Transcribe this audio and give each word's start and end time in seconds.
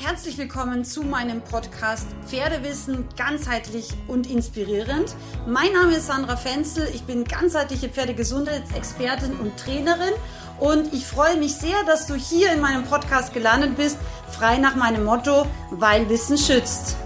Herzlich 0.00 0.38
willkommen 0.38 0.84
zu 0.84 1.02
meinem 1.02 1.40
Podcast 1.40 2.06
Pferdewissen 2.24 3.08
ganzheitlich 3.16 3.88
und 4.06 4.30
inspirierend. 4.30 5.16
Mein 5.44 5.72
Name 5.72 5.96
ist 5.96 6.06
Sandra 6.06 6.36
Fenzel, 6.36 6.88
ich 6.94 7.02
bin 7.02 7.24
ganzheitliche 7.24 7.88
Pferdegesundheitsexpertin 7.88 9.32
und 9.32 9.56
Trainerin 9.58 10.14
und 10.60 10.94
ich 10.94 11.04
freue 11.04 11.36
mich 11.36 11.56
sehr, 11.56 11.82
dass 11.84 12.06
du 12.06 12.14
hier 12.14 12.52
in 12.52 12.60
meinem 12.60 12.84
Podcast 12.84 13.34
gelandet 13.34 13.76
bist, 13.76 13.98
frei 14.30 14.58
nach 14.58 14.76
meinem 14.76 15.02
Motto, 15.02 15.46
weil 15.72 16.08
Wissen 16.08 16.38
schützt. 16.38 16.96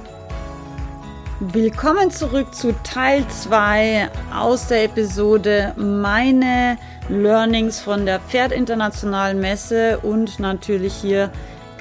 Willkommen 1.41 2.11
zurück 2.11 2.55
zu 2.55 2.75
Teil 2.85 3.27
2 3.27 4.11
aus 4.35 4.69
der 4.69 4.85
Episode 4.85 5.73
Meine 5.79 6.77
Learnings 7.09 7.81
von 7.81 8.05
der 8.05 8.21
Pferd 8.21 8.53
Internationalen 8.53 9.41
Messe 9.41 9.99
und 10.01 10.39
natürlich 10.39 10.93
hier 10.93 11.33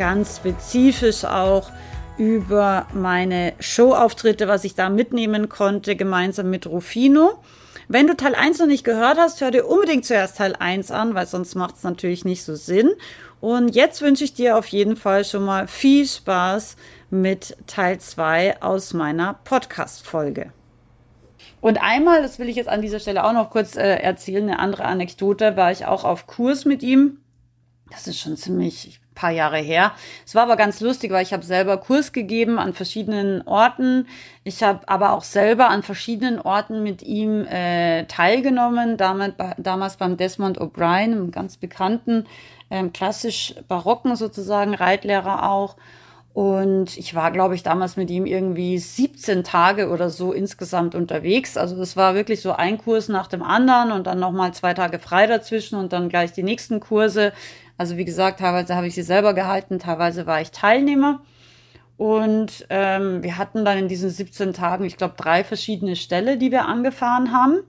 ganz 0.01 0.37
spezifisch 0.37 1.25
auch 1.25 1.69
über 2.17 2.87
meine 2.91 3.53
Showauftritte, 3.59 4.47
was 4.47 4.63
ich 4.63 4.73
da 4.73 4.89
mitnehmen 4.89 5.47
konnte, 5.47 5.95
gemeinsam 5.95 6.49
mit 6.49 6.65
Rufino. 6.65 7.43
Wenn 7.87 8.07
du 8.07 8.17
Teil 8.17 8.33
1 8.33 8.57
noch 8.57 8.65
nicht 8.65 8.83
gehört 8.83 9.19
hast, 9.19 9.41
hör 9.41 9.51
dir 9.51 9.67
unbedingt 9.67 10.03
zuerst 10.03 10.37
Teil 10.37 10.55
1 10.57 10.89
an, 10.89 11.13
weil 11.13 11.27
sonst 11.27 11.53
macht 11.53 11.75
es 11.75 11.83
natürlich 11.83 12.25
nicht 12.25 12.43
so 12.43 12.55
Sinn. 12.55 12.89
Und 13.41 13.75
jetzt 13.75 14.01
wünsche 14.01 14.23
ich 14.23 14.33
dir 14.33 14.57
auf 14.57 14.65
jeden 14.69 14.95
Fall 14.95 15.23
schon 15.23 15.45
mal 15.45 15.67
viel 15.67 16.07
Spaß 16.07 16.77
mit 17.11 17.55
Teil 17.67 17.99
2 17.99 18.63
aus 18.63 18.95
meiner 18.95 19.35
Podcast-Folge. 19.43 20.51
Und 21.59 21.79
einmal, 21.79 22.23
das 22.23 22.39
will 22.39 22.49
ich 22.49 22.55
jetzt 22.55 22.69
an 22.69 22.81
dieser 22.81 22.99
Stelle 22.99 23.23
auch 23.23 23.33
noch 23.33 23.51
kurz 23.51 23.75
äh, 23.75 23.97
erzählen, 23.97 24.49
eine 24.49 24.57
andere 24.57 24.85
Anekdote, 24.85 25.57
war 25.57 25.71
ich 25.71 25.85
auch 25.85 26.05
auf 26.05 26.25
Kurs 26.25 26.65
mit 26.65 26.81
ihm. 26.81 27.19
Das 27.91 28.07
ist 28.07 28.19
schon 28.19 28.35
ziemlich, 28.35 29.00
paar 29.15 29.31
Jahre 29.31 29.57
her. 29.57 29.91
Es 30.25 30.35
war 30.35 30.43
aber 30.43 30.55
ganz 30.55 30.79
lustig, 30.79 31.11
weil 31.11 31.23
ich 31.23 31.33
habe 31.33 31.43
selber 31.43 31.77
Kurs 31.77 32.13
gegeben 32.13 32.59
an 32.59 32.73
verschiedenen 32.73 33.45
Orten. 33.47 34.07
Ich 34.43 34.63
habe 34.63 34.87
aber 34.87 35.13
auch 35.13 35.23
selber 35.23 35.69
an 35.69 35.83
verschiedenen 35.83 36.39
Orten 36.39 36.83
mit 36.83 37.03
ihm 37.03 37.45
äh, 37.45 38.05
teilgenommen. 38.05 38.97
Damals, 38.97 39.33
damals 39.57 39.97
beim 39.97 40.17
Desmond 40.17 40.59
O'Brien, 40.59 41.11
einem 41.11 41.31
ganz 41.31 41.57
bekannten, 41.57 42.25
ähm, 42.69 42.93
klassisch 42.93 43.55
barocken 43.67 44.15
sozusagen 44.15 44.73
Reitlehrer 44.73 45.49
auch. 45.49 45.75
Und 46.33 46.97
ich 46.97 47.13
war, 47.13 47.29
glaube 47.31 47.55
ich, 47.55 47.63
damals 47.63 47.97
mit 47.97 48.09
ihm 48.09 48.25
irgendwie 48.25 48.77
17 48.77 49.43
Tage 49.43 49.89
oder 49.89 50.09
so 50.09 50.31
insgesamt 50.31 50.95
unterwegs. 50.95 51.57
Also 51.57 51.75
es 51.81 51.97
war 51.97 52.15
wirklich 52.15 52.41
so 52.41 52.53
ein 52.53 52.77
Kurs 52.77 53.09
nach 53.09 53.27
dem 53.27 53.43
anderen 53.43 53.91
und 53.91 54.07
dann 54.07 54.19
nochmal 54.19 54.53
zwei 54.53 54.73
Tage 54.73 54.97
frei 54.99 55.27
dazwischen 55.27 55.77
und 55.77 55.91
dann 55.91 56.07
gleich 56.07 56.31
die 56.31 56.43
nächsten 56.43 56.79
Kurse. 56.79 57.33
Also 57.81 57.97
wie 57.97 58.05
gesagt, 58.05 58.41
teilweise 58.41 58.75
habe 58.75 58.85
ich 58.85 58.93
sie 58.93 59.01
selber 59.01 59.33
gehalten, 59.33 59.79
teilweise 59.79 60.27
war 60.27 60.39
ich 60.39 60.51
Teilnehmer. 60.51 61.23
Und 61.97 62.67
ähm, 62.69 63.23
wir 63.23 63.39
hatten 63.39 63.65
dann 63.65 63.79
in 63.79 63.87
diesen 63.87 64.11
17 64.11 64.53
Tagen, 64.53 64.85
ich 64.85 64.97
glaube, 64.97 65.15
drei 65.17 65.43
verschiedene 65.43 65.95
Ställe, 65.95 66.37
die 66.37 66.51
wir 66.51 66.65
angefahren 66.65 67.33
haben. 67.33 67.61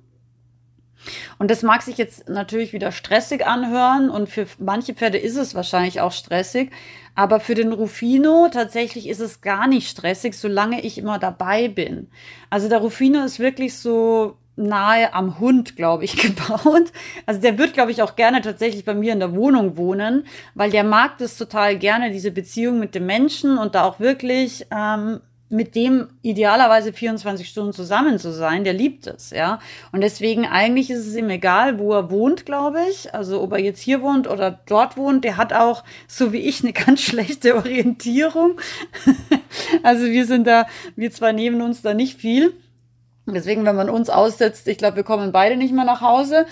Und 1.39 1.51
das 1.51 1.63
mag 1.63 1.81
sich 1.81 1.97
jetzt 1.97 2.29
natürlich 2.29 2.75
wieder 2.75 2.93
stressig 2.93 3.47
anhören 3.47 4.11
und 4.11 4.29
für 4.29 4.47
manche 4.59 4.93
Pferde 4.93 5.17
ist 5.17 5.37
es 5.37 5.55
wahrscheinlich 5.55 6.03
auch 6.03 6.13
stressig. 6.13 6.71
Aber 7.15 7.41
für 7.41 7.55
den 7.55 7.73
Rufino 7.73 8.51
tatsächlich 8.53 9.09
ist 9.09 9.21
es 9.21 9.41
gar 9.41 9.67
nicht 9.67 9.89
stressig, 9.89 10.35
solange 10.35 10.83
ich 10.83 10.99
immer 10.99 11.19
dabei 11.19 11.69
bin. 11.69 12.11
Also 12.51 12.69
der 12.69 12.81
Rufino 12.81 13.25
ist 13.25 13.39
wirklich 13.39 13.79
so 13.79 14.37
nahe 14.57 15.15
am 15.15 15.39
Hund, 15.39 15.77
glaube 15.77 16.05
ich, 16.05 16.17
gebaut. 16.23 16.93
Also 17.27 17.41
der 17.41 17.59
wird, 17.59 17.75
glaube 17.75 17.91
ich, 17.91 18.03
auch 18.03 18.17
gerne 18.17 18.41
tatsächlich 18.43 18.85
bei 18.85 18.95
mir 18.95 19.13
in 19.13 19.21
der 19.21 19.35
Wohnung 19.35 19.77
wohnen, 19.77 20.25
weil 20.55 20.71
der 20.71 20.85
mag 20.85 21.19
das 21.19 21.37
total 21.37 21.79
gerne, 21.79 22.11
diese 22.11 22.31
Beziehung 22.31 22.79
mit 22.79 22.95
dem 22.95 23.07
Menschen 23.07 23.59
und 23.59 23.75
da 23.75 23.85
auch 23.85 24.01
wirklich 24.01 24.67
ähm, 24.71 25.21
mit 25.53 25.75
dem 25.75 26.09
idealerweise 26.23 26.95
24 26.95 27.47
Stunden 27.47 27.75
zusammen 27.75 28.19
zu 28.19 28.33
sein, 28.33 28.65
der 28.65 28.73
liebt 28.73 29.07
es, 29.07 29.31
ja. 29.31 29.59
Und 29.93 30.01
deswegen 30.01 30.47
eigentlich 30.47 30.89
ist 30.91 31.07
es 31.07 31.15
ihm 31.15 31.29
egal, 31.29 31.79
wo 31.79 31.93
er 31.93 32.11
wohnt, 32.11 32.47
glaube 32.47 32.81
ich. 32.91 33.15
Also 33.15 33.43
ob 33.43 33.53
er 33.53 33.59
jetzt 33.59 33.81
hier 33.81 34.01
wohnt 34.01 34.27
oder 34.29 34.61
dort 34.67 34.97
wohnt, 34.97 35.25
der 35.25 35.37
hat 35.37 35.53
auch, 35.53 35.85
so 36.09 36.33
wie 36.33 36.39
ich, 36.39 36.63
eine 36.63 36.73
ganz 36.87 37.03
schlechte 37.03 37.55
Orientierung. 37.55 38.59
also 39.83 40.07
wir 40.07 40.25
sind 40.25 40.47
da, 40.47 40.67
wir 40.97 41.11
zwei 41.11 41.33
nehmen 41.33 41.61
uns 41.61 41.83
da 41.83 41.93
nicht 41.93 42.19
viel. 42.19 42.55
Deswegen, 43.27 43.65
wenn 43.65 43.77
man 43.77 43.89
uns 43.89 44.11
aussetzt, 44.11 44.67
ich 44.69 44.79
glaube, 44.79 44.97
wir 44.97 45.05
kommen 45.05 45.33
beide 45.33 45.57
nicht 45.57 45.73
mehr 45.73 45.85
nach 45.85 46.01
Hause. 46.01 46.47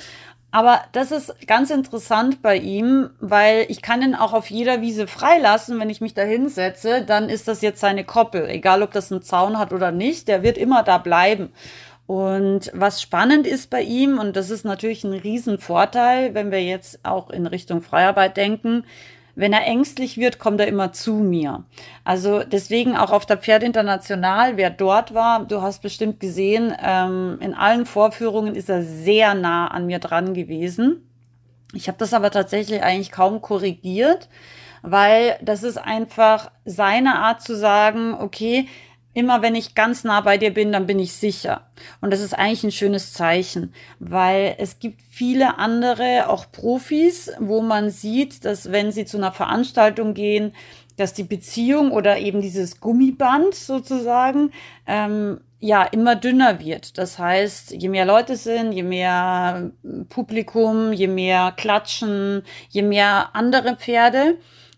Aber 0.52 0.80
das 0.92 1.12
ist 1.12 1.46
ganz 1.46 1.70
interessant 1.70 2.42
bei 2.42 2.56
ihm, 2.56 3.10
weil 3.20 3.66
ich 3.68 3.82
kann 3.82 4.02
ihn 4.02 4.16
auch 4.16 4.32
auf 4.32 4.50
jeder 4.50 4.80
Wiese 4.80 5.06
freilassen, 5.06 5.78
wenn 5.78 5.90
ich 5.90 6.00
mich 6.00 6.14
da 6.14 6.22
hinsetze, 6.22 7.04
dann 7.04 7.28
ist 7.28 7.46
das 7.46 7.62
jetzt 7.62 7.80
seine 7.80 8.04
Koppel. 8.04 8.48
Egal, 8.48 8.82
ob 8.82 8.90
das 8.90 9.12
einen 9.12 9.22
Zaun 9.22 9.58
hat 9.58 9.72
oder 9.72 9.92
nicht, 9.92 10.26
der 10.26 10.42
wird 10.42 10.58
immer 10.58 10.82
da 10.82 10.98
bleiben. 10.98 11.52
Und 12.06 12.72
was 12.74 13.00
spannend 13.00 13.46
ist 13.46 13.70
bei 13.70 13.82
ihm, 13.82 14.18
und 14.18 14.34
das 14.34 14.50
ist 14.50 14.64
natürlich 14.64 15.04
ein 15.04 15.12
Riesenvorteil, 15.12 16.34
wenn 16.34 16.50
wir 16.50 16.60
jetzt 16.60 16.98
auch 17.04 17.30
in 17.30 17.46
Richtung 17.46 17.82
Freiarbeit 17.82 18.36
denken, 18.36 18.84
wenn 19.40 19.54
er 19.54 19.66
ängstlich 19.66 20.18
wird, 20.18 20.38
kommt 20.38 20.60
er 20.60 20.68
immer 20.68 20.92
zu 20.92 21.14
mir. 21.14 21.64
Also 22.04 22.44
deswegen 22.44 22.94
auch 22.94 23.10
auf 23.10 23.24
der 23.24 23.38
Pferd 23.38 23.62
International, 23.62 24.58
wer 24.58 24.68
dort 24.68 25.14
war, 25.14 25.46
du 25.46 25.62
hast 25.62 25.80
bestimmt 25.80 26.20
gesehen, 26.20 26.74
ähm, 26.84 27.38
in 27.40 27.54
allen 27.54 27.86
Vorführungen 27.86 28.54
ist 28.54 28.68
er 28.68 28.82
sehr 28.82 29.32
nah 29.32 29.68
an 29.68 29.86
mir 29.86 29.98
dran 29.98 30.34
gewesen. 30.34 31.08
Ich 31.72 31.88
habe 31.88 31.96
das 31.96 32.12
aber 32.12 32.30
tatsächlich 32.30 32.82
eigentlich 32.82 33.12
kaum 33.12 33.40
korrigiert, 33.40 34.28
weil 34.82 35.38
das 35.40 35.62
ist 35.62 35.78
einfach 35.78 36.50
seine 36.66 37.14
Art 37.14 37.40
zu 37.40 37.56
sagen, 37.56 38.12
okay, 38.12 38.68
immer 39.12 39.42
wenn 39.42 39.54
ich 39.54 39.74
ganz 39.74 40.04
nah 40.04 40.20
bei 40.20 40.38
dir 40.38 40.52
bin, 40.54 40.72
dann 40.72 40.86
bin 40.86 40.98
ich 40.98 41.12
sicher. 41.12 41.66
Und 42.00 42.12
das 42.12 42.20
ist 42.20 42.34
eigentlich 42.34 42.64
ein 42.64 42.72
schönes 42.72 43.12
Zeichen, 43.12 43.74
weil 43.98 44.54
es 44.58 44.78
gibt 44.78 45.00
viele 45.10 45.58
andere, 45.58 46.28
auch 46.28 46.46
Profis, 46.52 47.32
wo 47.40 47.60
man 47.60 47.90
sieht, 47.90 48.44
dass 48.44 48.70
wenn 48.70 48.92
sie 48.92 49.04
zu 49.04 49.16
einer 49.16 49.32
Veranstaltung 49.32 50.14
gehen, 50.14 50.52
dass 50.96 51.14
die 51.14 51.24
Beziehung 51.24 51.92
oder 51.92 52.18
eben 52.18 52.40
dieses 52.40 52.80
Gummiband 52.80 53.54
sozusagen 53.54 54.52
ähm, 54.86 55.40
ja 55.58 55.82
immer 55.82 56.14
dünner 56.14 56.60
wird. 56.60 56.98
Das 56.98 57.18
heißt, 57.18 57.72
je 57.72 57.88
mehr 57.88 58.04
Leute 58.04 58.36
sind, 58.36 58.72
je 58.72 58.82
mehr 58.82 59.70
Publikum, 60.08 60.92
je 60.92 61.06
mehr 61.06 61.52
Klatschen, 61.56 62.42
je 62.68 62.82
mehr 62.82 63.30
andere 63.34 63.76
Pferde, 63.76 64.36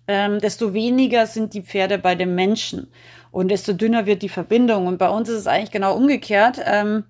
ähm, 0.09 0.39
desto 0.39 0.75
weniger 0.75 1.27
sind 1.27 1.55
die 1.55 1.63
Pferde 1.63 1.99
bei 1.99 2.15
den 2.15 2.35
Menschen 2.35 2.89
und 3.33 3.49
desto 3.49 3.73
dünner 3.73 4.07
wird 4.07 4.23
die 4.23 4.29
Verbindung. 4.29 4.87
Und 4.87 4.99
bei 4.99 5.09
uns 5.09 5.29
ist 5.29 5.39
es 5.39 5.47
eigentlich 5.49 5.73
genau 5.73 5.97
umgekehrt. 5.97 6.61
Ähm, 6.65 7.05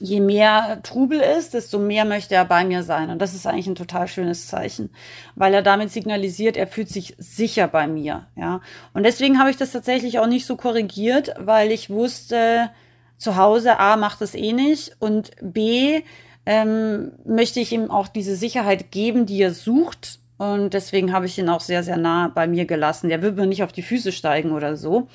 je 0.00 0.20
mehr 0.20 0.80
Trubel 0.82 1.20
ist, 1.20 1.54
desto 1.54 1.78
mehr 1.78 2.04
möchte 2.04 2.34
er 2.34 2.44
bei 2.44 2.64
mir 2.64 2.82
sein. 2.82 3.10
Und 3.10 3.20
das 3.20 3.34
ist 3.34 3.46
eigentlich 3.46 3.66
ein 3.66 3.74
total 3.74 4.08
schönes 4.08 4.48
Zeichen, 4.48 4.90
weil 5.36 5.54
er 5.54 5.62
damit 5.62 5.90
signalisiert, 5.90 6.56
er 6.56 6.66
fühlt 6.66 6.88
sich 6.88 7.14
sicher 7.18 7.68
bei 7.68 7.86
mir. 7.86 8.26
Ja. 8.34 8.62
Und 8.94 9.04
deswegen 9.04 9.38
habe 9.38 9.50
ich 9.50 9.56
das 9.56 9.72
tatsächlich 9.72 10.18
auch 10.18 10.26
nicht 10.26 10.46
so 10.46 10.56
korrigiert, 10.56 11.34
weil 11.38 11.70
ich 11.70 11.90
wusste, 11.90 12.70
zu 13.18 13.36
Hause 13.36 13.78
A 13.78 13.96
macht 13.96 14.22
es 14.22 14.34
eh 14.34 14.52
nicht 14.52 14.96
und 14.98 15.30
B 15.40 16.00
ähm, 16.44 17.12
möchte 17.24 17.60
ich 17.60 17.72
ihm 17.72 17.90
auch 17.90 18.08
diese 18.08 18.34
Sicherheit 18.34 18.90
geben, 18.90 19.26
die 19.26 19.40
er 19.40 19.52
sucht. 19.52 20.18
Und 20.38 20.74
deswegen 20.74 21.12
habe 21.12 21.26
ich 21.26 21.38
ihn 21.38 21.48
auch 21.48 21.60
sehr, 21.60 21.84
sehr 21.84 21.98
nah 21.98 22.26
bei 22.26 22.48
mir 22.48 22.64
gelassen. 22.64 23.08
Der 23.08 23.22
wird 23.22 23.36
mir 23.36 23.46
nicht 23.46 23.62
auf 23.62 23.70
die 23.70 23.82
Füße 23.82 24.10
steigen 24.10 24.50
oder 24.50 24.76
so. 24.76 25.06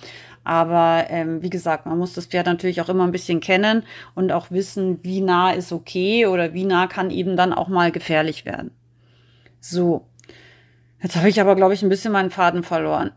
Aber 0.48 1.08
ähm, 1.10 1.42
wie 1.44 1.50
gesagt, 1.50 1.86
man 1.88 1.98
muss 1.98 2.14
das 2.14 2.28
Pferd 2.28 2.46
natürlich 2.46 2.80
auch 2.80 2.88
immer 2.88 3.04
ein 3.04 3.12
bisschen 3.12 3.42
kennen 3.42 3.84
und 4.16 4.32
auch 4.32 4.50
wissen, 4.50 5.04
wie 5.04 5.20
nah 5.20 5.52
ist 5.52 5.74
okay 5.74 6.26
oder 6.26 6.54
wie 6.54 6.64
nah 6.64 6.88
kann 6.88 7.12
eben 7.12 7.36
dann 7.36 7.52
auch 7.52 7.68
mal 7.68 7.92
gefährlich 7.92 8.46
werden. 8.46 8.72
So. 9.60 10.08
Jetzt 11.04 11.18
habe 11.18 11.28
ich 11.28 11.42
aber, 11.42 11.58
glaube 11.58 11.74
ich, 11.74 11.84
ein 11.84 11.90
bisschen 11.90 12.14
meinen 12.14 12.30
Faden 12.30 12.64
verloren. 12.64 13.12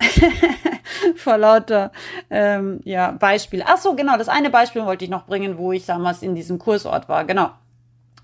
Vor 1.14 1.38
lauter 1.38 1.92
ähm, 2.30 2.80
ja, 2.82 3.12
Beispiel. 3.12 3.62
Ach 3.64 3.78
so, 3.78 3.94
genau, 3.94 4.18
das 4.18 4.28
eine 4.28 4.50
Beispiel 4.50 4.84
wollte 4.84 5.04
ich 5.04 5.10
noch 5.10 5.26
bringen, 5.26 5.56
wo 5.56 5.70
ich 5.70 5.86
damals 5.86 6.22
in 6.22 6.34
diesem 6.34 6.58
Kursort 6.58 7.08
war. 7.08 7.24
Genau. 7.26 7.50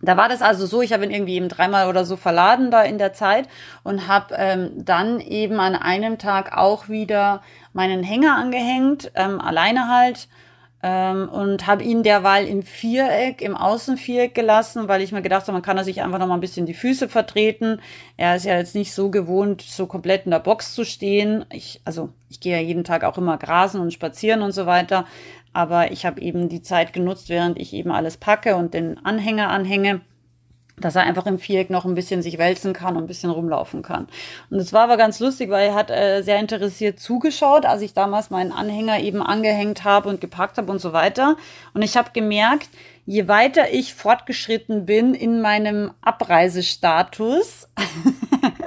Da 0.02 0.16
war 0.16 0.28
das 0.28 0.42
also 0.42 0.66
so, 0.66 0.82
ich 0.82 0.92
habe 0.92 1.04
ihn 1.04 1.10
irgendwie 1.10 1.36
eben 1.36 1.48
dreimal 1.48 1.88
oder 1.88 2.04
so 2.04 2.16
verladen 2.16 2.70
da 2.70 2.82
in 2.82 2.98
der 2.98 3.12
Zeit 3.12 3.48
und 3.82 4.08
habe 4.08 4.34
ähm, 4.36 4.72
dann 4.76 5.20
eben 5.20 5.58
an 5.58 5.74
einem 5.74 6.18
Tag 6.18 6.56
auch 6.56 6.88
wieder 6.88 7.40
meinen 7.76 8.02
Hänger 8.02 8.34
angehängt, 8.34 9.12
ähm, 9.14 9.40
alleine 9.40 9.88
halt 9.88 10.28
ähm, 10.82 11.28
und 11.28 11.66
habe 11.66 11.82
ihn 11.82 12.02
derweil 12.02 12.46
im 12.46 12.62
Viereck, 12.62 13.42
im 13.42 13.56
Außenviereck 13.56 14.34
gelassen, 14.34 14.88
weil 14.88 15.02
ich 15.02 15.12
mir 15.12 15.22
gedacht 15.22 15.42
habe, 15.42 15.52
man 15.52 15.62
kann 15.62 15.76
er 15.76 15.84
sich 15.84 16.02
einfach 16.02 16.18
noch 16.18 16.26
mal 16.26 16.34
ein 16.34 16.40
bisschen 16.40 16.66
die 16.66 16.74
Füße 16.74 17.08
vertreten. 17.08 17.80
Er 18.16 18.36
ist 18.36 18.46
ja 18.46 18.56
jetzt 18.56 18.74
nicht 18.74 18.92
so 18.92 19.10
gewohnt, 19.10 19.62
so 19.62 19.86
komplett 19.86 20.24
in 20.24 20.30
der 20.30 20.40
Box 20.40 20.74
zu 20.74 20.84
stehen. 20.84 21.44
Ich, 21.52 21.80
also 21.84 22.10
ich 22.28 22.40
gehe 22.40 22.56
ja 22.56 22.62
jeden 22.62 22.84
Tag 22.84 23.04
auch 23.04 23.18
immer 23.18 23.36
grasen 23.36 23.80
und 23.80 23.92
spazieren 23.92 24.42
und 24.42 24.52
so 24.52 24.66
weiter. 24.66 25.06
Aber 25.52 25.92
ich 25.92 26.06
habe 26.06 26.20
eben 26.20 26.48
die 26.48 26.62
Zeit 26.62 26.92
genutzt, 26.92 27.28
während 27.28 27.58
ich 27.58 27.72
eben 27.72 27.90
alles 27.90 28.16
packe 28.16 28.56
und 28.56 28.72
den 28.74 29.04
Anhänger 29.04 29.48
anhänge. 29.48 30.00
Dass 30.78 30.94
er 30.94 31.04
einfach 31.04 31.26
im 31.26 31.38
Viereck 31.38 31.70
noch 31.70 31.84
ein 31.84 31.94
bisschen 31.94 32.22
sich 32.22 32.38
wälzen 32.38 32.72
kann 32.72 32.96
und 32.96 33.04
ein 33.04 33.06
bisschen 33.06 33.30
rumlaufen 33.30 33.82
kann. 33.82 34.08
Und 34.50 34.58
es 34.58 34.72
war 34.72 34.82
aber 34.82 34.96
ganz 34.96 35.20
lustig, 35.20 35.50
weil 35.50 35.68
er 35.68 35.74
hat 35.74 35.90
äh, 35.90 36.22
sehr 36.22 36.38
interessiert 36.38 37.00
zugeschaut, 37.00 37.64
als 37.64 37.82
ich 37.82 37.94
damals 37.94 38.30
meinen 38.30 38.52
Anhänger 38.52 39.00
eben 39.00 39.22
angehängt 39.22 39.84
habe 39.84 40.08
und 40.08 40.20
gepackt 40.20 40.58
habe 40.58 40.70
und 40.70 40.80
so 40.80 40.92
weiter. 40.92 41.36
Und 41.72 41.82
ich 41.82 41.96
habe 41.96 42.10
gemerkt, 42.12 42.68
je 43.06 43.28
weiter 43.28 43.72
ich 43.72 43.94
fortgeschritten 43.94 44.84
bin 44.84 45.14
in 45.14 45.40
meinem 45.40 45.92
Abreisestatus, 46.02 47.68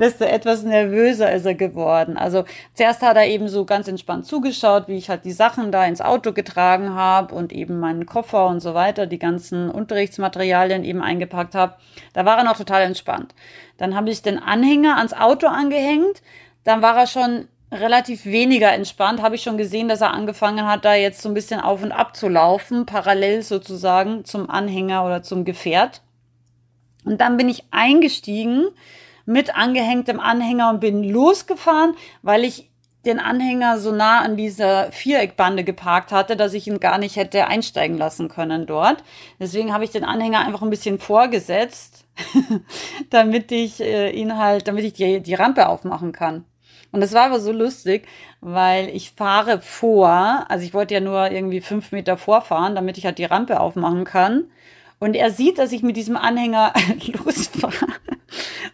desto 0.00 0.24
etwas 0.24 0.62
nervöser 0.62 1.30
ist 1.32 1.46
er 1.46 1.54
geworden. 1.54 2.16
Also 2.16 2.44
zuerst 2.74 3.02
hat 3.02 3.16
er 3.16 3.26
eben 3.26 3.48
so 3.48 3.64
ganz 3.64 3.86
entspannt 3.86 4.26
zugeschaut, 4.26 4.88
wie 4.88 4.96
ich 4.96 5.10
halt 5.10 5.24
die 5.24 5.32
Sachen 5.32 5.70
da 5.70 5.84
ins 5.84 6.00
Auto 6.00 6.32
getragen 6.32 6.94
habe 6.94 7.34
und 7.34 7.52
eben 7.52 7.78
meinen 7.78 8.06
Koffer 8.06 8.46
und 8.46 8.60
so 8.60 8.74
weiter, 8.74 9.06
die 9.06 9.18
ganzen 9.18 9.70
Unterrichtsmaterialien 9.70 10.84
eben 10.84 11.02
eingepackt 11.02 11.54
habe. 11.54 11.74
Da 12.14 12.24
war 12.24 12.38
er 12.38 12.44
noch 12.44 12.56
total 12.56 12.82
entspannt. 12.82 13.34
Dann 13.76 13.94
habe 13.94 14.10
ich 14.10 14.22
den 14.22 14.38
Anhänger 14.38 14.96
ans 14.96 15.12
Auto 15.12 15.46
angehängt. 15.46 16.22
Dann 16.64 16.82
war 16.82 16.96
er 16.96 17.06
schon 17.06 17.48
relativ 17.70 18.24
weniger 18.24 18.72
entspannt. 18.72 19.22
Habe 19.22 19.34
ich 19.34 19.42
schon 19.42 19.58
gesehen, 19.58 19.88
dass 19.88 20.00
er 20.00 20.12
angefangen 20.12 20.66
hat, 20.66 20.84
da 20.84 20.94
jetzt 20.94 21.22
so 21.22 21.28
ein 21.28 21.34
bisschen 21.34 21.60
auf 21.60 21.82
und 21.82 21.92
ab 21.92 22.16
zu 22.16 22.28
laufen, 22.28 22.86
parallel 22.86 23.42
sozusagen 23.42 24.24
zum 24.24 24.48
Anhänger 24.48 25.04
oder 25.04 25.22
zum 25.22 25.44
Gefährt. 25.44 26.00
Und 27.04 27.20
dann 27.20 27.36
bin 27.36 27.48
ich 27.48 27.64
eingestiegen 27.70 28.68
mit 29.30 29.54
angehängtem 29.54 30.18
Anhänger 30.18 30.70
und 30.70 30.80
bin 30.80 31.04
losgefahren, 31.04 31.94
weil 32.22 32.44
ich 32.44 32.68
den 33.06 33.20
Anhänger 33.20 33.78
so 33.78 33.92
nah 33.92 34.20
an 34.20 34.36
dieser 34.36 34.90
Viereckbande 34.92 35.64
geparkt 35.64 36.12
hatte, 36.12 36.36
dass 36.36 36.52
ich 36.52 36.66
ihn 36.66 36.80
gar 36.80 36.98
nicht 36.98 37.16
hätte 37.16 37.46
einsteigen 37.46 37.96
lassen 37.96 38.28
können 38.28 38.66
dort. 38.66 39.02
Deswegen 39.38 39.72
habe 39.72 39.84
ich 39.84 39.90
den 39.90 40.04
Anhänger 40.04 40.40
einfach 40.40 40.62
ein 40.62 40.68
bisschen 40.68 40.98
vorgesetzt, 40.98 42.04
damit 43.10 43.52
ich 43.52 43.80
äh, 43.80 44.10
ihn 44.10 44.36
halt, 44.36 44.68
damit 44.68 44.84
ich 44.84 44.94
die, 44.94 45.20
die 45.20 45.34
Rampe 45.34 45.68
aufmachen 45.68 46.12
kann. 46.12 46.44
Und 46.92 47.00
das 47.00 47.14
war 47.14 47.26
aber 47.26 47.38
so 47.38 47.52
lustig, 47.52 48.08
weil 48.40 48.88
ich 48.88 49.12
fahre 49.12 49.60
vor, 49.60 50.44
also 50.48 50.64
ich 50.64 50.74
wollte 50.74 50.94
ja 50.94 51.00
nur 51.00 51.30
irgendwie 51.30 51.60
fünf 51.60 51.92
Meter 51.92 52.18
vorfahren, 52.18 52.74
damit 52.74 52.98
ich 52.98 53.06
halt 53.06 53.18
die 53.18 53.24
Rampe 53.24 53.60
aufmachen 53.60 54.04
kann. 54.04 54.50
Und 54.98 55.14
er 55.14 55.30
sieht, 55.30 55.58
dass 55.58 55.72
ich 55.72 55.84
mit 55.84 55.96
diesem 55.96 56.16
Anhänger 56.16 56.74
losfahre 57.24 57.86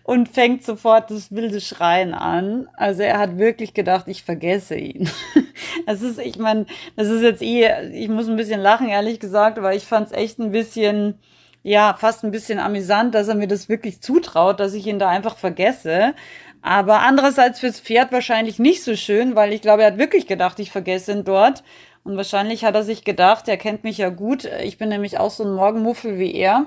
und 0.02 0.28
fängt 0.28 0.64
sofort 0.64 1.10
das 1.10 1.32
wilde 1.32 1.60
Schreien 1.60 2.14
an. 2.14 2.68
Also 2.76 3.02
er 3.02 3.18
hat 3.18 3.38
wirklich 3.38 3.74
gedacht, 3.74 4.08
ich 4.08 4.22
vergesse 4.22 4.76
ihn. 4.76 5.08
Das 5.84 6.02
ist, 6.02 6.18
ich 6.18 6.38
meine, 6.38 6.66
das 6.96 7.08
ist 7.08 7.22
jetzt 7.22 7.42
eh, 7.42 7.90
ich 7.92 8.08
muss 8.08 8.28
ein 8.28 8.36
bisschen 8.36 8.60
lachen, 8.60 8.88
ehrlich 8.88 9.20
gesagt, 9.20 9.56
aber 9.58 9.74
ich 9.74 9.84
fand 9.84 10.08
es 10.08 10.12
echt 10.12 10.38
ein 10.38 10.50
bisschen, 10.50 11.20
ja, 11.62 11.94
fast 11.96 12.24
ein 12.24 12.32
bisschen 12.32 12.58
amüsant, 12.58 13.14
dass 13.14 13.28
er 13.28 13.36
mir 13.36 13.46
das 13.46 13.68
wirklich 13.68 14.00
zutraut, 14.00 14.58
dass 14.58 14.74
ich 14.74 14.86
ihn 14.86 14.98
da 14.98 15.08
einfach 15.08 15.36
vergesse. 15.36 16.14
Aber 16.62 17.00
andererseits 17.00 17.60
fürs 17.60 17.78
Pferd 17.78 18.10
wahrscheinlich 18.10 18.58
nicht 18.58 18.82
so 18.82 18.96
schön, 18.96 19.36
weil 19.36 19.52
ich 19.52 19.62
glaube, 19.62 19.82
er 19.82 19.92
hat 19.92 19.98
wirklich 19.98 20.26
gedacht, 20.26 20.58
ich 20.58 20.72
vergesse 20.72 21.12
ihn 21.12 21.24
dort. 21.24 21.62
Und 22.02 22.16
wahrscheinlich 22.16 22.64
hat 22.64 22.74
er 22.74 22.82
sich 22.82 23.04
gedacht, 23.04 23.48
er 23.48 23.56
kennt 23.56 23.84
mich 23.84 23.98
ja 23.98 24.08
gut. 24.08 24.48
Ich 24.64 24.78
bin 24.78 24.88
nämlich 24.88 25.18
auch 25.18 25.30
so 25.30 25.44
ein 25.44 25.52
Morgenmuffel 25.52 26.18
wie 26.18 26.34
er. 26.34 26.66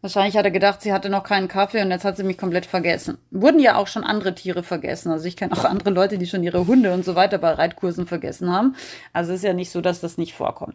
Wahrscheinlich 0.00 0.36
hat 0.36 0.44
er 0.44 0.50
gedacht, 0.50 0.82
sie 0.82 0.92
hatte 0.92 1.08
noch 1.08 1.24
keinen 1.24 1.48
Kaffee 1.48 1.80
und 1.80 1.90
jetzt 1.90 2.04
hat 2.04 2.18
sie 2.18 2.24
mich 2.24 2.36
komplett 2.36 2.66
vergessen. 2.66 3.16
Wurden 3.30 3.58
ja 3.58 3.76
auch 3.76 3.86
schon 3.86 4.04
andere 4.04 4.34
Tiere 4.34 4.62
vergessen. 4.62 5.10
Also 5.10 5.24
ich 5.24 5.36
kenne 5.36 5.54
auch 5.54 5.64
andere 5.64 5.90
Leute, 5.90 6.18
die 6.18 6.26
schon 6.26 6.42
ihre 6.42 6.66
Hunde 6.66 6.92
und 6.92 7.04
so 7.04 7.14
weiter 7.14 7.38
bei 7.38 7.52
Reitkursen 7.52 8.06
vergessen 8.06 8.52
haben. 8.52 8.76
Also 9.14 9.32
es 9.32 9.38
ist 9.38 9.44
ja 9.44 9.54
nicht 9.54 9.70
so, 9.70 9.80
dass 9.80 10.00
das 10.00 10.18
nicht 10.18 10.34
vorkommt. 10.34 10.74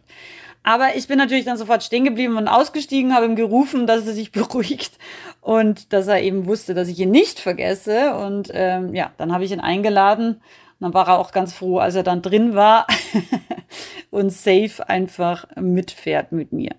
Aber 0.63 0.95
ich 0.95 1.07
bin 1.07 1.17
natürlich 1.17 1.45
dann 1.45 1.57
sofort 1.57 1.83
stehen 1.83 2.03
geblieben 2.03 2.37
und 2.37 2.47
ausgestiegen, 2.47 3.13
habe 3.13 3.25
ihm 3.25 3.35
gerufen, 3.35 3.87
dass 3.87 4.05
er 4.07 4.13
sich 4.13 4.31
beruhigt 4.33 4.97
und 5.41 5.93
dass 5.93 6.07
er 6.07 6.21
eben 6.21 6.47
wusste, 6.47 6.73
dass 6.73 6.87
ich 6.87 6.99
ihn 6.99 7.11
nicht 7.11 7.39
vergesse. 7.39 8.15
Und 8.15 8.49
ähm, 8.53 8.95
ja, 8.95 9.11
dann 9.17 9.31
habe 9.31 9.43
ich 9.43 9.51
ihn 9.51 9.59
eingeladen. 9.59 10.41
Und 10.79 10.85
dann 10.85 10.93
war 10.93 11.07
er 11.07 11.19
auch 11.19 11.31
ganz 11.31 11.53
froh, 11.53 11.77
als 11.77 11.95
er 11.95 12.03
dann 12.03 12.21
drin 12.21 12.55
war 12.55 12.87
und 14.09 14.31
safe 14.31 14.87
einfach 14.87 15.45
mitfährt 15.55 16.31
mit 16.31 16.51
mir. 16.53 16.71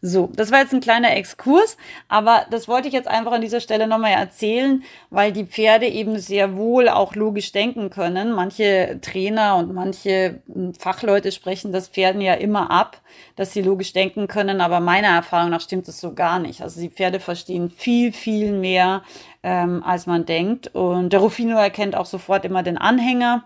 So, 0.00 0.30
das 0.32 0.52
war 0.52 0.60
jetzt 0.60 0.72
ein 0.72 0.80
kleiner 0.80 1.16
Exkurs, 1.16 1.76
aber 2.06 2.46
das 2.50 2.68
wollte 2.68 2.86
ich 2.86 2.94
jetzt 2.94 3.08
einfach 3.08 3.32
an 3.32 3.40
dieser 3.40 3.60
Stelle 3.60 3.88
nochmal 3.88 4.12
erzählen, 4.12 4.84
weil 5.10 5.32
die 5.32 5.44
Pferde 5.44 5.88
eben 5.88 6.20
sehr 6.20 6.56
wohl 6.56 6.88
auch 6.88 7.16
logisch 7.16 7.50
denken 7.50 7.90
können. 7.90 8.30
Manche 8.30 9.00
Trainer 9.02 9.56
und 9.56 9.74
manche 9.74 10.40
hm, 10.52 10.74
Fachleute 10.74 11.32
sprechen 11.32 11.72
das 11.72 11.88
Pferden 11.88 12.20
ja 12.20 12.34
immer 12.34 12.70
ab, 12.70 13.00
dass 13.34 13.52
sie 13.52 13.62
logisch 13.62 13.92
denken 13.92 14.28
können, 14.28 14.60
aber 14.60 14.78
meiner 14.78 15.08
Erfahrung 15.08 15.50
nach 15.50 15.60
stimmt 15.60 15.88
das 15.88 16.00
so 16.00 16.14
gar 16.14 16.38
nicht. 16.38 16.62
Also 16.62 16.80
die 16.80 16.90
Pferde 16.90 17.18
verstehen 17.18 17.68
viel, 17.68 18.12
viel 18.12 18.52
mehr, 18.52 19.02
ähm, 19.42 19.82
als 19.82 20.06
man 20.06 20.24
denkt. 20.24 20.68
Und 20.76 21.12
der 21.12 21.18
Rufino 21.18 21.56
erkennt 21.56 21.96
auch 21.96 22.06
sofort 22.06 22.44
immer 22.44 22.62
den 22.62 22.78
Anhänger 22.78 23.42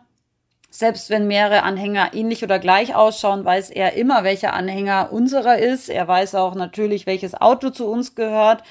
selbst 0.72 1.10
wenn 1.10 1.26
mehrere 1.26 1.64
Anhänger 1.64 2.14
ähnlich 2.14 2.42
oder 2.42 2.58
gleich 2.58 2.94
ausschauen, 2.94 3.44
weiß 3.44 3.69
er 3.69 3.92
immer, 3.92 4.24
welcher 4.24 4.54
Anhänger 4.54 5.12
unserer 5.12 5.58
ist. 5.58 5.90
Er 5.90 6.08
weiß 6.08 6.34
auch 6.34 6.54
natürlich, 6.54 7.06
welches 7.06 7.34
Auto 7.38 7.69
zu 7.69 7.86
uns 7.86 8.14
gehört. 8.14 8.62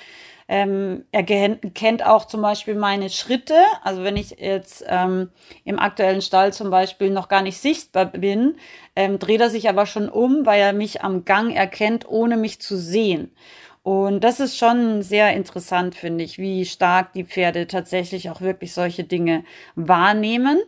Ähm, 0.48 1.06
er 1.12 1.24
kennt 1.24 2.04
auch 2.04 2.26
zum 2.26 2.42
Beispiel 2.42 2.74
meine 2.74 3.12
Schritte. 3.12 3.54
Also 3.84 4.04
wenn 4.04 4.18
ich 4.18 4.32
jetzt 4.32 4.84
ähm, 4.88 5.30
im 5.64 5.78
aktuellen 5.78 6.24
Stall 6.24 6.52
zum 6.54 6.72
Beispiel 6.72 7.12
noch 7.12 7.30
gar 7.30 7.44
nicht 7.44 7.60
sichtbar 7.60 8.06
bin, 8.06 8.56
ähm, 8.96 9.20
dreht 9.20 9.40
er 9.40 9.52
sich 9.52 9.70
aber 9.70 9.86
schon 9.86 10.10
um, 10.10 10.44
weil 10.48 10.60
er 10.60 10.74
mich 10.74 11.04
am 11.04 11.24
Gang 11.24 11.56
erkennt, 11.56 12.10
ohne 12.10 12.36
mich 12.36 12.60
zu 12.60 12.78
sehen. 12.78 13.32
Und 13.84 14.24
das 14.24 14.40
ist 14.40 14.58
schon 14.58 15.04
sehr 15.04 15.34
interessant, 15.34 15.94
finde 15.94 16.24
ich, 16.24 16.40
wie 16.40 16.66
stark 16.66 17.14
die 17.14 17.26
Pferde 17.26 17.68
tatsächlich 17.68 18.32
auch 18.32 18.42
wirklich 18.42 18.74
solche 18.74 19.04
Dinge 19.04 19.44
wahrnehmen. 19.76 20.62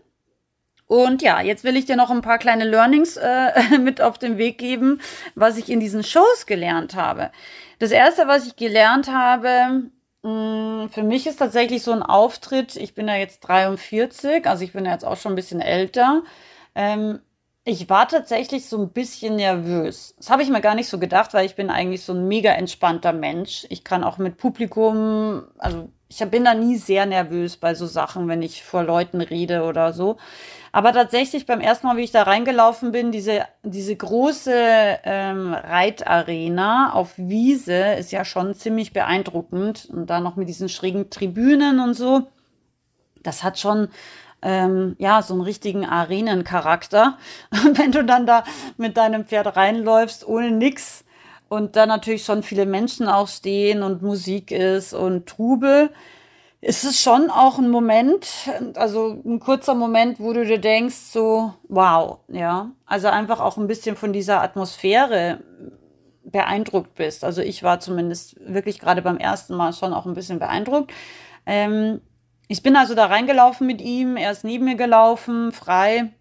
Und 0.87 1.21
ja, 1.21 1.41
jetzt 1.41 1.63
will 1.63 1.77
ich 1.77 1.85
dir 1.85 1.95
noch 1.95 2.11
ein 2.11 2.21
paar 2.21 2.37
kleine 2.37 2.65
Learnings 2.65 3.17
äh, 3.17 3.77
mit 3.79 4.01
auf 4.01 4.17
den 4.17 4.37
Weg 4.37 4.57
geben, 4.57 5.01
was 5.35 5.57
ich 5.57 5.69
in 5.69 5.79
diesen 5.79 6.03
Shows 6.03 6.45
gelernt 6.45 6.95
habe. 6.95 7.31
Das 7.79 7.91
erste, 7.91 8.27
was 8.27 8.47
ich 8.47 8.55
gelernt 8.55 9.11
habe, 9.11 9.89
mh, 10.23 10.85
mm, 10.85 10.89
für 10.89 11.03
mich 11.03 11.27
ist 11.27 11.37
tatsächlich 11.37 11.83
so 11.83 11.91
ein 11.91 12.03
Auftritt. 12.03 12.75
Ich 12.75 12.93
bin 12.93 13.07
ja 13.07 13.15
jetzt 13.15 13.41
43, 13.41 14.45
also 14.47 14.63
ich 14.63 14.73
bin 14.73 14.85
ja 14.85 14.91
jetzt 14.91 15.05
auch 15.05 15.17
schon 15.17 15.33
ein 15.33 15.37
bisschen 15.37 15.61
älter. 15.61 16.23
Ähm, 16.75 17.19
ich 17.65 17.89
war 17.89 18.07
tatsächlich 18.07 18.67
so 18.67 18.81
ein 18.81 18.89
bisschen 18.89 19.37
nervös. 19.37 20.15
Das 20.17 20.29
habe 20.29 20.43
ich 20.43 20.49
mir 20.49 20.59
gar 20.59 20.75
nicht 20.75 20.89
so 20.89 20.99
gedacht, 20.99 21.33
weil 21.33 21.45
ich 21.45 21.55
bin 21.55 21.69
eigentlich 21.69 22.03
so 22.03 22.13
ein 22.13 22.27
mega 22.27 22.51
entspannter 22.51 23.13
Mensch. 23.13 23.65
Ich 23.69 23.83
kann 23.85 24.03
auch 24.03 24.17
mit 24.17 24.37
Publikum, 24.37 25.43
also 25.57 25.89
ich 26.09 26.19
bin 26.29 26.43
da 26.43 26.53
nie 26.53 26.75
sehr 26.75 27.05
nervös 27.05 27.57
bei 27.57 27.73
so 27.73 27.87
Sachen, 27.87 28.27
wenn 28.27 28.41
ich 28.41 28.63
vor 28.63 28.83
Leuten 28.83 29.21
rede 29.21 29.63
oder 29.63 29.93
so. 29.93 30.17
Aber 30.73 30.91
tatsächlich 30.91 31.45
beim 31.45 31.61
ersten 31.61 31.87
Mal, 31.87 31.97
wie 31.97 32.03
ich 32.03 32.11
da 32.11 32.23
reingelaufen 32.23 32.91
bin, 32.91 33.11
diese, 33.11 33.45
diese 33.63 33.95
große 33.95 34.53
ähm, 35.03 35.53
Reitarena 35.53 36.91
auf 36.93 37.13
Wiese 37.17 37.93
ist 37.93 38.11
ja 38.11 38.25
schon 38.25 38.55
ziemlich 38.55 38.91
beeindruckend. 38.91 39.87
Und 39.91 40.09
da 40.09 40.19
noch 40.19 40.35
mit 40.35 40.49
diesen 40.49 40.67
schrägen 40.67 41.09
Tribünen 41.09 41.79
und 41.79 41.93
so. 41.93 42.23
Das 43.23 43.41
hat 43.43 43.57
schon 43.57 43.87
ähm, 44.43 44.95
ja, 44.99 45.21
so 45.21 45.33
einen 45.33 45.41
richtigen 45.41 45.85
Arenencharakter. 45.85 47.17
Wenn 47.51 47.91
du 47.91 48.03
dann 48.03 48.25
da 48.25 48.43
mit 48.77 48.97
deinem 48.97 49.25
Pferd 49.25 49.55
reinläufst, 49.55 50.27
ohne 50.27 50.51
nix 50.51 51.05
und 51.49 51.75
da 51.75 51.85
natürlich 51.85 52.25
schon 52.25 52.43
viele 52.43 52.65
Menschen 52.65 53.07
auch 53.07 53.27
stehen 53.27 53.83
und 53.83 54.01
Musik 54.01 54.51
ist 54.51 54.93
und 54.93 55.27
Trubel, 55.27 55.89
ist 56.61 56.85
es 56.85 57.01
schon 57.01 57.29
auch 57.29 57.57
ein 57.57 57.69
Moment, 57.69 58.27
also 58.75 59.21
ein 59.25 59.39
kurzer 59.39 59.75
Moment, 59.75 60.19
wo 60.19 60.31
du 60.31 60.45
dir 60.45 60.59
denkst, 60.59 60.95
so, 60.95 61.53
wow, 61.67 62.19
ja. 62.29 62.71
Also 62.85 63.09
einfach 63.09 63.41
auch 63.41 63.57
ein 63.57 63.67
bisschen 63.67 63.97
von 63.97 64.13
dieser 64.13 64.41
Atmosphäre 64.41 65.39
beeindruckt 66.23 66.95
bist. 66.95 67.25
Also 67.25 67.41
ich 67.41 67.63
war 67.63 67.81
zumindest 67.81 68.37
wirklich 68.39 68.79
gerade 68.79 69.01
beim 69.01 69.17
ersten 69.17 69.55
Mal 69.55 69.73
schon 69.73 69.93
auch 69.93 70.05
ein 70.05 70.13
bisschen 70.13 70.39
beeindruckt. 70.39 70.91
Ähm, 71.45 71.99
ich 72.53 72.61
bin 72.61 72.75
also 72.75 72.93
da 72.93 73.07
reingelaufen 73.07 73.65
mit 73.65 73.81
ihm, 73.81 74.15
er 74.15 74.29
ist 74.29 74.43
neben 74.43 74.65
mir 74.65 74.75
gelaufen, 74.75 75.51
frei. 75.51 76.13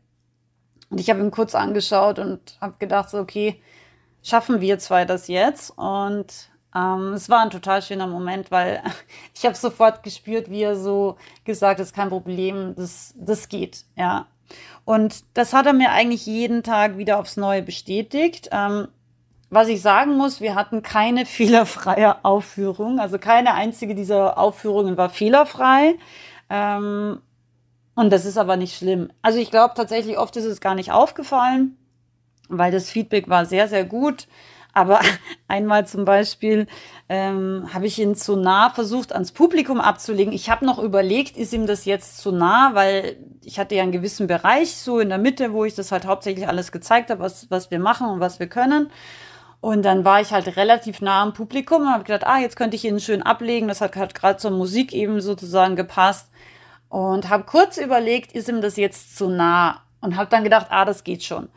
Und 0.88 0.98
ich 0.98 1.10
habe 1.10 1.20
ihn 1.20 1.30
kurz 1.30 1.54
angeschaut 1.54 2.18
und 2.18 2.56
habe 2.58 2.76
gedacht, 2.78 3.10
so, 3.10 3.18
okay, 3.18 3.60
schaffen 4.22 4.62
wir 4.62 4.78
zwei 4.78 5.04
das 5.04 5.28
jetzt? 5.28 5.76
Und 5.76 6.48
ähm, 6.74 7.12
es 7.12 7.28
war 7.28 7.40
ein 7.40 7.50
total 7.50 7.82
schöner 7.82 8.06
Moment, 8.06 8.50
weil 8.50 8.82
ich 9.34 9.44
habe 9.44 9.54
sofort 9.54 10.02
gespürt, 10.02 10.48
wie 10.48 10.62
er 10.62 10.74
so 10.76 11.18
gesagt 11.44 11.80
hat, 11.80 11.84
ist 11.84 11.94
kein 11.94 12.08
Problem, 12.08 12.74
das, 12.76 13.12
das 13.18 13.50
geht, 13.50 13.84
ja. 13.94 14.26
Und 14.86 15.24
das 15.34 15.52
hat 15.52 15.66
er 15.66 15.74
mir 15.74 15.90
eigentlich 15.90 16.24
jeden 16.24 16.62
Tag 16.62 16.96
wieder 16.96 17.18
aufs 17.18 17.36
Neue 17.36 17.60
bestätigt. 17.60 18.48
Ähm, 18.52 18.88
was 19.52 19.68
ich 19.68 19.82
sagen 19.82 20.16
muss, 20.16 20.40
wir 20.40 20.54
hatten 20.54 20.82
keine 20.82 21.26
fehlerfreie 21.26 22.24
Aufführung. 22.24 22.98
Also 22.98 23.18
keine 23.18 23.54
einzige 23.54 23.94
dieser 23.94 24.38
Aufführungen 24.38 24.96
war 24.96 25.10
fehlerfrei. 25.10 25.96
Ähm, 26.48 27.20
und 27.94 28.10
das 28.10 28.24
ist 28.24 28.38
aber 28.38 28.56
nicht 28.56 28.76
schlimm. 28.76 29.10
Also 29.20 29.38
ich 29.38 29.50
glaube 29.50 29.74
tatsächlich, 29.76 30.16
oft 30.16 30.34
ist 30.36 30.46
es 30.46 30.62
gar 30.62 30.74
nicht 30.74 30.90
aufgefallen, 30.90 31.76
weil 32.48 32.72
das 32.72 32.88
Feedback 32.88 33.28
war 33.28 33.44
sehr, 33.44 33.68
sehr 33.68 33.84
gut. 33.84 34.26
Aber 34.72 35.00
einmal 35.48 35.86
zum 35.86 36.06
Beispiel 36.06 36.66
ähm, 37.10 37.68
habe 37.74 37.86
ich 37.86 37.98
ihn 37.98 38.14
zu 38.14 38.36
nah 38.36 38.70
versucht, 38.70 39.12
ans 39.12 39.32
Publikum 39.32 39.82
abzulegen. 39.82 40.32
Ich 40.32 40.48
habe 40.48 40.64
noch 40.64 40.78
überlegt, 40.78 41.36
ist 41.36 41.52
ihm 41.52 41.66
das 41.66 41.84
jetzt 41.84 42.16
zu 42.16 42.32
nah, 42.32 42.70
weil 42.72 43.18
ich 43.44 43.58
hatte 43.58 43.74
ja 43.74 43.82
einen 43.82 43.92
gewissen 43.92 44.28
Bereich 44.28 44.76
so 44.76 44.98
in 44.98 45.10
der 45.10 45.18
Mitte, 45.18 45.52
wo 45.52 45.66
ich 45.66 45.74
das 45.74 45.92
halt 45.92 46.06
hauptsächlich 46.06 46.48
alles 46.48 46.72
gezeigt 46.72 47.10
habe, 47.10 47.20
was, 47.20 47.50
was 47.50 47.70
wir 47.70 47.80
machen 47.80 48.08
und 48.08 48.20
was 48.20 48.40
wir 48.40 48.46
können. 48.46 48.90
Und 49.62 49.82
dann 49.82 50.04
war 50.04 50.20
ich 50.20 50.32
halt 50.32 50.56
relativ 50.56 51.00
nah 51.00 51.22
am 51.22 51.34
Publikum 51.34 51.82
und 51.82 51.92
habe 51.92 52.02
gedacht, 52.02 52.26
ah, 52.26 52.38
jetzt 52.38 52.56
könnte 52.56 52.74
ich 52.74 52.84
ihn 52.84 52.98
schön 52.98 53.22
ablegen. 53.22 53.68
Das 53.68 53.80
hat, 53.80 53.94
hat 53.94 54.12
gerade 54.12 54.36
zur 54.36 54.50
Musik 54.50 54.92
eben 54.92 55.20
sozusagen 55.20 55.76
gepasst. 55.76 56.28
Und 56.88 57.28
habe 57.28 57.44
kurz 57.44 57.76
überlegt, 57.76 58.32
ist 58.32 58.48
ihm 58.48 58.60
das 58.60 58.76
jetzt 58.76 59.16
zu 59.16 59.28
nah? 59.28 59.82
Und 60.00 60.16
habe 60.16 60.28
dann 60.28 60.42
gedacht, 60.42 60.66
ah, 60.70 60.84
das 60.84 61.04
geht 61.04 61.22
schon. 61.22 61.48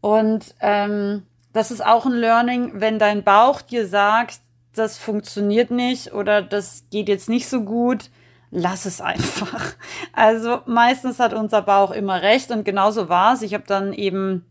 Und 0.00 0.54
ähm, 0.60 1.26
das 1.52 1.70
ist 1.70 1.84
auch 1.84 2.06
ein 2.06 2.14
Learning, 2.14 2.80
wenn 2.80 2.98
dein 2.98 3.24
Bauch 3.24 3.60
dir 3.60 3.86
sagt, 3.86 4.40
das 4.74 4.96
funktioniert 4.96 5.70
nicht 5.70 6.14
oder 6.14 6.40
das 6.40 6.84
geht 6.90 7.10
jetzt 7.10 7.28
nicht 7.28 7.46
so 7.46 7.60
gut, 7.60 8.08
lass 8.50 8.86
es 8.86 9.02
einfach. 9.02 9.74
Also 10.14 10.60
meistens 10.64 11.20
hat 11.20 11.34
unser 11.34 11.60
Bauch 11.60 11.90
immer 11.90 12.22
recht 12.22 12.50
und 12.52 12.64
genauso 12.64 13.10
war 13.10 13.34
es. 13.34 13.42
Ich 13.42 13.52
habe 13.52 13.64
dann 13.66 13.92
eben 13.92 14.49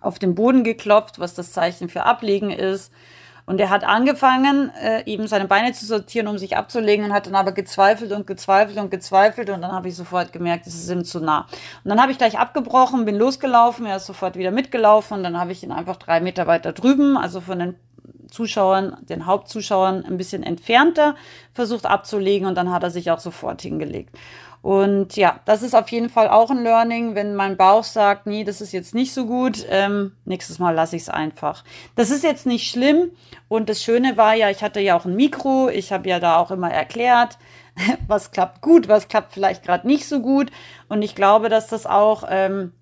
auf 0.00 0.18
den 0.18 0.34
Boden 0.34 0.64
geklopft, 0.64 1.18
was 1.18 1.34
das 1.34 1.52
Zeichen 1.52 1.88
für 1.88 2.04
Ablegen 2.04 2.50
ist. 2.50 2.92
Und 3.48 3.60
er 3.60 3.70
hat 3.70 3.82
angefangen, 3.82 4.70
äh, 4.78 5.04
eben 5.06 5.26
seine 5.26 5.46
Beine 5.46 5.72
zu 5.72 5.86
sortieren, 5.86 6.28
um 6.28 6.36
sich 6.36 6.58
abzulegen 6.58 7.06
und 7.06 7.14
hat 7.14 7.26
dann 7.26 7.34
aber 7.34 7.52
gezweifelt 7.52 8.12
und 8.12 8.26
gezweifelt 8.26 8.76
und 8.76 8.90
gezweifelt. 8.90 9.48
Und 9.48 9.62
dann 9.62 9.72
habe 9.72 9.88
ich 9.88 9.96
sofort 9.96 10.34
gemerkt, 10.34 10.66
es 10.66 10.74
ist 10.74 10.90
ihm 10.90 11.02
zu 11.02 11.18
nah. 11.18 11.46
Und 11.82 11.88
dann 11.88 11.98
habe 11.98 12.12
ich 12.12 12.18
gleich 12.18 12.38
abgebrochen, 12.38 13.06
bin 13.06 13.16
losgelaufen, 13.16 13.86
er 13.86 13.96
ist 13.96 14.06
sofort 14.06 14.36
wieder 14.36 14.50
mitgelaufen. 14.50 15.16
Und 15.16 15.22
dann 15.22 15.40
habe 15.40 15.52
ich 15.52 15.62
ihn 15.62 15.72
einfach 15.72 15.96
drei 15.96 16.20
Meter 16.20 16.46
weiter 16.46 16.74
drüben, 16.74 17.16
also 17.16 17.40
von 17.40 17.58
den 17.58 17.74
Zuschauern, 18.30 18.98
den 19.08 19.24
Hauptzuschauern 19.24 20.04
ein 20.04 20.18
bisschen 20.18 20.42
entfernter 20.42 21.14
versucht 21.54 21.86
abzulegen. 21.86 22.46
Und 22.46 22.54
dann 22.54 22.70
hat 22.70 22.82
er 22.82 22.90
sich 22.90 23.10
auch 23.10 23.20
sofort 23.20 23.62
hingelegt. 23.62 24.14
Und 24.68 25.16
ja, 25.16 25.40
das 25.46 25.62
ist 25.62 25.74
auf 25.74 25.88
jeden 25.88 26.10
Fall 26.10 26.28
auch 26.28 26.50
ein 26.50 26.62
Learning, 26.62 27.14
wenn 27.14 27.34
mein 27.34 27.56
Bauch 27.56 27.84
sagt, 27.84 28.26
nee, 28.26 28.44
das 28.44 28.60
ist 28.60 28.72
jetzt 28.72 28.94
nicht 28.94 29.14
so 29.14 29.24
gut, 29.24 29.64
ähm, 29.70 30.12
nächstes 30.26 30.58
Mal 30.58 30.74
lasse 30.74 30.94
ich 30.94 31.04
es 31.04 31.08
einfach. 31.08 31.64
Das 31.96 32.10
ist 32.10 32.22
jetzt 32.22 32.44
nicht 32.44 32.70
schlimm. 32.70 33.10
Und 33.48 33.70
das 33.70 33.82
Schöne 33.82 34.18
war 34.18 34.34
ja, 34.34 34.50
ich 34.50 34.62
hatte 34.62 34.80
ja 34.80 34.94
auch 34.94 35.06
ein 35.06 35.16
Mikro, 35.16 35.70
ich 35.70 35.90
habe 35.90 36.06
ja 36.10 36.20
da 36.20 36.36
auch 36.36 36.50
immer 36.50 36.70
erklärt, 36.70 37.38
was 38.08 38.30
klappt 38.30 38.60
gut, 38.60 38.88
was 38.88 39.08
klappt 39.08 39.32
vielleicht 39.32 39.64
gerade 39.64 39.86
nicht 39.86 40.06
so 40.06 40.20
gut. 40.20 40.50
Und 40.90 41.00
ich 41.00 41.14
glaube, 41.14 41.48
dass 41.48 41.68
das 41.68 41.86
auch 41.86 42.24
ähm, 42.28 42.74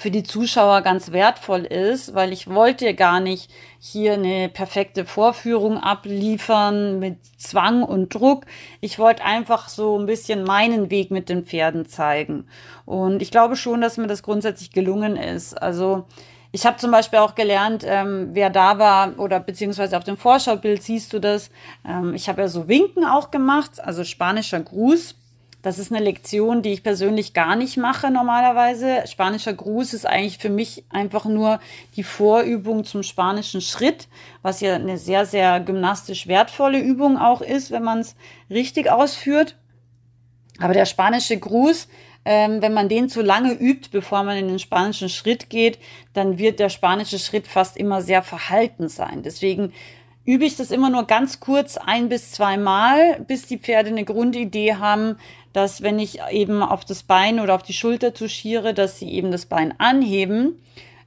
für 0.00 0.10
die 0.10 0.22
Zuschauer 0.22 0.80
ganz 0.80 1.12
wertvoll 1.12 1.66
ist, 1.66 2.14
weil 2.14 2.32
ich 2.32 2.48
wollte 2.48 2.94
gar 2.94 3.20
nicht 3.20 3.50
hier 3.78 4.14
eine 4.14 4.48
perfekte 4.48 5.04
Vorführung 5.04 5.76
abliefern 5.76 6.98
mit 6.98 7.18
Zwang 7.36 7.82
und 7.82 8.14
Druck. 8.14 8.46
Ich 8.80 8.98
wollte 8.98 9.22
einfach 9.22 9.68
so 9.68 9.98
ein 9.98 10.06
bisschen 10.06 10.42
meinen 10.44 10.90
Weg 10.90 11.10
mit 11.10 11.28
den 11.28 11.44
Pferden 11.44 11.84
zeigen. 11.84 12.46
Und 12.86 13.20
ich 13.20 13.30
glaube 13.30 13.56
schon, 13.56 13.82
dass 13.82 13.98
mir 13.98 14.06
das 14.06 14.22
grundsätzlich 14.22 14.72
gelungen 14.72 15.16
ist. 15.16 15.60
Also 15.60 16.06
ich 16.50 16.64
habe 16.64 16.78
zum 16.78 16.92
Beispiel 16.92 17.18
auch 17.18 17.34
gelernt, 17.34 17.84
ähm, 17.86 18.30
wer 18.32 18.48
da 18.48 18.78
war 18.78 19.18
oder 19.18 19.38
beziehungsweise 19.38 19.98
auf 19.98 20.04
dem 20.04 20.16
Vorschaubild 20.16 20.82
siehst 20.82 21.12
du 21.12 21.18
das. 21.18 21.50
Ähm, 21.86 22.14
ich 22.14 22.30
habe 22.30 22.40
ja 22.40 22.48
so 22.48 22.68
Winken 22.68 23.04
auch 23.04 23.30
gemacht, 23.30 23.72
also 23.84 24.02
spanischer 24.04 24.60
Gruß. 24.60 25.14
Das 25.62 25.78
ist 25.78 25.92
eine 25.92 26.02
Lektion, 26.02 26.62
die 26.62 26.72
ich 26.72 26.82
persönlich 26.82 27.34
gar 27.34 27.54
nicht 27.54 27.76
mache 27.76 28.10
normalerweise. 28.10 29.04
Spanischer 29.06 29.52
Gruß 29.52 29.92
ist 29.92 30.06
eigentlich 30.06 30.38
für 30.38 30.48
mich 30.48 30.84
einfach 30.88 31.26
nur 31.26 31.60
die 31.96 32.02
Vorübung 32.02 32.84
zum 32.84 33.02
spanischen 33.02 33.60
Schritt, 33.60 34.08
was 34.40 34.60
ja 34.60 34.74
eine 34.74 34.96
sehr, 34.96 35.26
sehr 35.26 35.60
gymnastisch 35.60 36.26
wertvolle 36.26 36.78
Übung 36.78 37.18
auch 37.18 37.42
ist, 37.42 37.70
wenn 37.70 37.82
man 37.82 38.00
es 38.00 38.16
richtig 38.48 38.90
ausführt. 38.90 39.56
Aber 40.58 40.72
der 40.72 40.86
spanische 40.86 41.38
Gruß, 41.38 41.88
ähm, 42.24 42.62
wenn 42.62 42.72
man 42.72 42.88
den 42.88 43.08
zu 43.08 43.20
lange 43.20 43.52
übt, 43.52 43.90
bevor 43.92 44.22
man 44.22 44.38
in 44.38 44.48
den 44.48 44.58
spanischen 44.58 45.08
Schritt 45.10 45.50
geht, 45.50 45.78
dann 46.14 46.38
wird 46.38 46.58
der 46.58 46.68
spanische 46.70 47.18
Schritt 47.18 47.46
fast 47.46 47.76
immer 47.76 48.00
sehr 48.00 48.22
verhalten 48.22 48.88
sein. 48.88 49.22
Deswegen 49.22 49.72
übe 50.24 50.44
ich 50.44 50.56
das 50.56 50.70
immer 50.70 50.90
nur 50.90 51.06
ganz 51.06 51.40
kurz 51.40 51.76
ein 51.76 52.08
bis 52.08 52.32
zwei 52.32 52.56
Mal, 52.56 53.20
bis 53.26 53.46
die 53.46 53.58
Pferde 53.58 53.88
eine 53.88 54.04
Grundidee 54.04 54.74
haben, 54.74 55.16
dass 55.52 55.82
wenn 55.82 55.98
ich 55.98 56.20
eben 56.30 56.62
auf 56.62 56.84
das 56.84 57.02
Bein 57.02 57.40
oder 57.40 57.54
auf 57.54 57.62
die 57.62 57.72
Schulter 57.72 58.14
touchiere, 58.14 58.74
dass 58.74 58.98
sie 58.98 59.10
eben 59.10 59.30
das 59.30 59.46
Bein 59.46 59.74
anheben. 59.78 60.60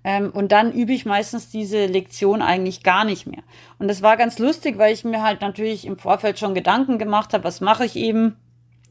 Ähm, 0.03 0.31
und 0.31 0.51
dann 0.51 0.73
übe 0.73 0.91
ich 0.91 1.05
meistens 1.05 1.50
diese 1.50 1.85
Lektion 1.85 2.41
eigentlich 2.41 2.83
gar 2.83 3.05
nicht 3.05 3.25
mehr. 3.25 3.43
Und 3.79 3.88
das 3.88 4.01
war 4.01 4.17
ganz 4.17 4.38
lustig, 4.38 4.77
weil 4.77 4.93
ich 4.93 5.05
mir 5.05 5.23
halt 5.23 5.41
natürlich 5.41 5.85
im 5.85 5.97
Vorfeld 5.97 6.39
schon 6.39 6.53
Gedanken 6.53 6.97
gemacht 6.97 7.33
habe, 7.33 7.45
was 7.45 7.62
mache 7.62 7.85
ich 7.85 7.95
eben. 7.95 8.35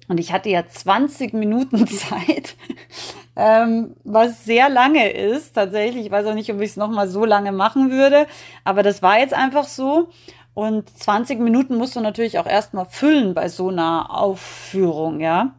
Und 0.09 0.19
ich 0.19 0.33
hatte 0.33 0.49
ja 0.49 0.67
20 0.67 1.35
Minuten 1.35 1.87
Zeit, 1.87 2.57
ähm, 3.37 3.95
was 4.05 4.45
sehr 4.45 4.69
lange 4.69 5.11
ist. 5.11 5.55
Tatsächlich, 5.55 6.07
ich 6.07 6.11
weiß 6.11 6.27
auch 6.27 6.35
nicht, 6.35 6.51
ob 6.53 6.61
ich 6.61 6.71
es 6.71 6.77
nochmal 6.77 7.09
so 7.09 7.25
lange 7.25 7.53
machen 7.53 7.91
würde, 7.91 8.27
aber 8.65 8.83
das 8.83 9.03
war 9.03 9.19
jetzt 9.19 9.35
einfach 9.35 9.65
so. 9.65 10.09
Und 10.55 10.89
20 10.99 11.41
Minuten 11.41 11.77
musst 11.77 11.97
du 11.97 12.01
natürlich 12.01 12.39
auch 12.39 12.47
erstmal 12.47 12.87
füllen 12.87 13.35
bei 13.35 13.49
so 13.49 13.69
einer 13.69 14.11
Aufführung, 14.11 15.21
ja. 15.21 15.55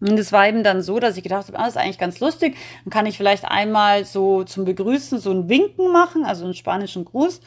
Und 0.00 0.18
es 0.18 0.32
war 0.32 0.48
eben 0.48 0.64
dann 0.64 0.82
so, 0.82 0.98
dass 0.98 1.16
ich 1.16 1.22
gedacht 1.22 1.46
habe, 1.46 1.58
ah, 1.58 1.64
das 1.64 1.74
ist 1.74 1.80
eigentlich 1.80 1.98
ganz 1.98 2.20
lustig. 2.20 2.56
Dann 2.84 2.90
kann 2.90 3.06
ich 3.06 3.16
vielleicht 3.16 3.44
einmal 3.44 4.04
so 4.04 4.44
zum 4.44 4.64
Begrüßen 4.64 5.18
so 5.18 5.30
ein 5.30 5.48
Winken 5.48 5.92
machen, 5.92 6.24
also 6.24 6.44
einen 6.44 6.54
spanischen 6.54 7.04
Gruß. 7.04 7.40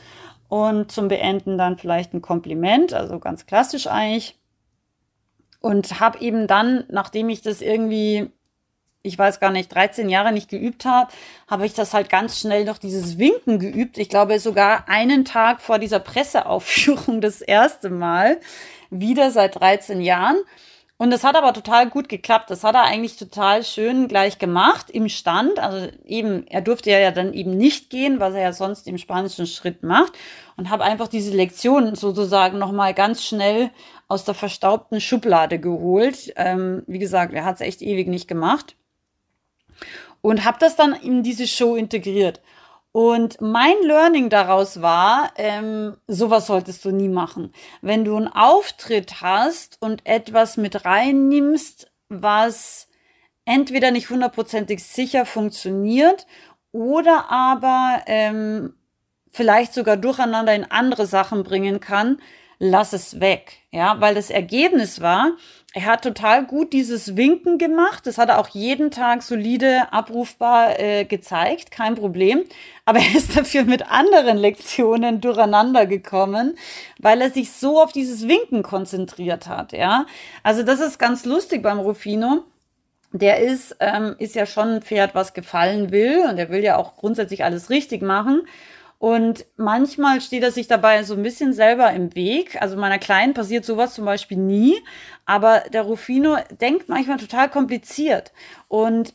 Und 0.50 0.92
zum 0.92 1.08
Beenden 1.08 1.58
dann 1.58 1.80
vielleicht 1.80 2.14
ein 2.14 2.22
Kompliment, 2.22 2.94
also 2.94 3.18
ganz 3.20 3.48
klassisch 3.48 3.88
eigentlich. 3.88 4.38
Und 5.62 6.00
habe 6.00 6.20
eben 6.20 6.46
dann, 6.46 6.84
nachdem 6.90 7.30
ich 7.30 7.42
das 7.42 7.62
irgendwie 7.62 8.30
ich 9.04 9.20
weiß 9.20 9.42
gar 9.42 9.52
nicht, 9.52 9.74
13 9.74 10.10
Jahre 10.10 10.32
nicht 10.32 10.50
geübt 10.50 10.86
habe, 10.86 11.12
habe 11.50 11.66
ich 11.66 11.74
das 11.74 11.94
halt 11.94 12.10
ganz 12.10 12.40
schnell 12.40 12.64
noch 12.64 12.78
dieses 12.78 13.18
Winken 13.18 13.60
geübt. 13.60 13.98
Ich 13.98 14.08
glaube 14.08 14.40
sogar 14.40 14.88
einen 14.88 15.26
Tag 15.26 15.62
vor 15.62 15.78
dieser 15.78 16.00
Presseaufführung 16.00 17.20
das 17.20 17.42
erste 17.42 17.90
Mal, 17.90 18.40
wieder 18.90 19.30
seit 19.30 19.60
13 19.60 20.02
Jahren. 20.02 20.38
Und 20.98 21.12
das 21.12 21.26
hat 21.26 21.36
aber 21.36 21.52
total 21.54 21.90
gut 21.90 22.08
geklappt. 22.08 22.50
Das 22.50 22.64
hat 22.64 22.76
er 22.76 22.84
eigentlich 22.84 23.18
total 23.18 23.64
schön 23.64 24.08
gleich 24.08 24.40
gemacht 24.40 24.90
im 24.90 25.10
Stand. 25.10 25.60
Also 25.60 25.90
eben, 26.06 26.48
er 26.48 26.62
durfte 26.62 26.92
ja 26.92 27.12
dann 27.12 27.34
eben 27.34 27.58
nicht 27.58 27.90
gehen, 27.90 28.22
was 28.22 28.36
er 28.36 28.42
ja 28.42 28.54
sonst 28.54 28.88
im 28.88 28.98
spanischen 28.98 29.48
Schritt 29.48 29.84
macht. 29.84 30.14
Und 30.56 30.70
habe 30.70 30.86
einfach 30.86 31.10
diese 31.10 31.36
Lektion 31.36 31.96
sozusagen 31.96 32.58
nochmal 32.58 32.94
ganz 32.94 33.22
schnell 33.22 33.72
aus 34.08 34.24
der 34.24 34.36
verstaubten 34.36 35.02
Schublade 35.02 35.60
geholt. 35.60 36.32
Ähm, 36.38 36.84
wie 36.88 37.00
gesagt, 37.00 37.34
er 37.34 37.44
hat 37.44 37.56
es 37.56 37.62
echt 37.62 37.82
ewig 37.82 38.08
nicht 38.08 38.30
gemacht 38.30 38.78
und 40.22 40.46
habe 40.46 40.58
das 40.60 40.76
dann 40.76 40.94
in 40.94 41.24
diese 41.24 41.48
Show 41.48 41.76
integriert. 41.76 42.42
Und 42.92 43.42
mein 43.42 43.76
Learning 43.82 44.30
daraus 44.30 44.82
war, 44.82 45.32
ähm, 45.38 45.98
sowas 46.08 46.46
solltest 46.46 46.86
du 46.86 46.92
nie 46.92 47.10
machen. 47.10 47.52
Wenn 47.82 48.06
du 48.06 48.16
einen 48.16 48.28
Auftritt 48.28 49.22
hast 49.22 49.82
und 49.82 50.06
etwas 50.06 50.58
mit 50.58 50.86
reinnimmst, 50.86 51.92
was 52.10 52.88
entweder 53.46 53.90
nicht 53.90 54.12
hundertprozentig 54.12 54.84
sicher 54.84 55.26
funktioniert 55.26 56.28
oder 56.72 57.32
aber 57.32 58.04
ähm, 58.06 58.76
vielleicht 59.32 59.74
sogar 59.74 59.98
durcheinander 59.98 60.54
in 60.54 60.70
andere 60.70 61.08
Sachen 61.08 61.44
bringen 61.44 61.80
kann, 61.80 62.22
lass 62.60 62.94
es 62.94 63.20
weg. 63.20 63.58
Ja, 63.72 64.00
weil 64.02 64.14
das 64.14 64.30
Ergebnis 64.30 65.02
war, 65.02 65.32
er 65.76 65.86
hat 65.86 66.04
total 66.04 66.46
gut 66.46 66.72
dieses 66.72 67.18
Winken 67.18 67.58
gemacht. 67.58 68.06
Das 68.06 68.20
hat 68.20 68.30
er 68.30 68.38
auch 68.38 68.50
jeden 68.50 68.92
Tag 68.92 69.24
solide 69.24 69.92
abrufbar 69.92 70.80
äh, 70.80 71.04
gezeigt, 71.04 71.72
kein 71.72 71.96
Problem. 71.96 72.44
Aber 72.86 73.00
er 73.00 73.16
ist 73.16 73.36
dafür 73.38 73.64
mit 73.64 73.90
anderen 73.90 74.38
Lektionen 74.38 75.20
durcheinander 75.20 75.88
gekommen, 75.88 76.56
weil 77.00 77.22
er 77.22 77.32
sich 77.32 77.52
so 77.52 77.82
auf 77.82 77.92
dieses 77.92 78.28
Winken 78.28 78.62
konzentriert 78.62 79.48
hat. 79.48 79.74
Ja, 79.74 80.06
also 80.44 80.62
das 80.62 80.80
ist 80.80 81.00
ganz 81.00 81.26
lustig 81.26 81.64
beim 81.64 81.80
Rufino. 81.80 82.44
Der 83.12 83.40
ist, 83.40 83.76
ähm, 83.80 84.16
ist 84.20 84.36
ja 84.36 84.46
schon 84.46 84.76
ein 84.76 84.82
Pferd, 84.84 85.16
was 85.16 85.34
gefallen 85.34 85.92
will 85.92 86.26
und 86.30 86.38
er 86.38 86.50
will 86.50 86.64
ja 86.64 86.78
auch 86.78 86.96
grundsätzlich 86.96 87.44
alles 87.44 87.72
richtig 87.72 88.04
machen. 88.04 88.44
Und 89.04 89.46
manchmal 89.58 90.22
steht 90.22 90.44
er 90.44 90.52
sich 90.54 90.70
dabei 90.70 91.04
so 91.04 91.14
ein 91.14 91.24
bisschen 91.24 91.52
selber 91.52 91.92
im 91.92 92.16
Weg. 92.16 92.62
Also 92.62 92.78
meiner 92.78 93.00
Kleinen 93.00 93.34
passiert 93.34 93.66
sowas 93.66 93.96
zum 93.96 94.06
Beispiel 94.06 94.38
nie. 94.38 94.82
Aber 95.26 95.60
der 95.74 95.82
Rufino 95.82 96.38
denkt 96.62 96.88
manchmal 96.88 97.18
total 97.18 97.50
kompliziert. 97.50 98.32
Und 98.70 99.12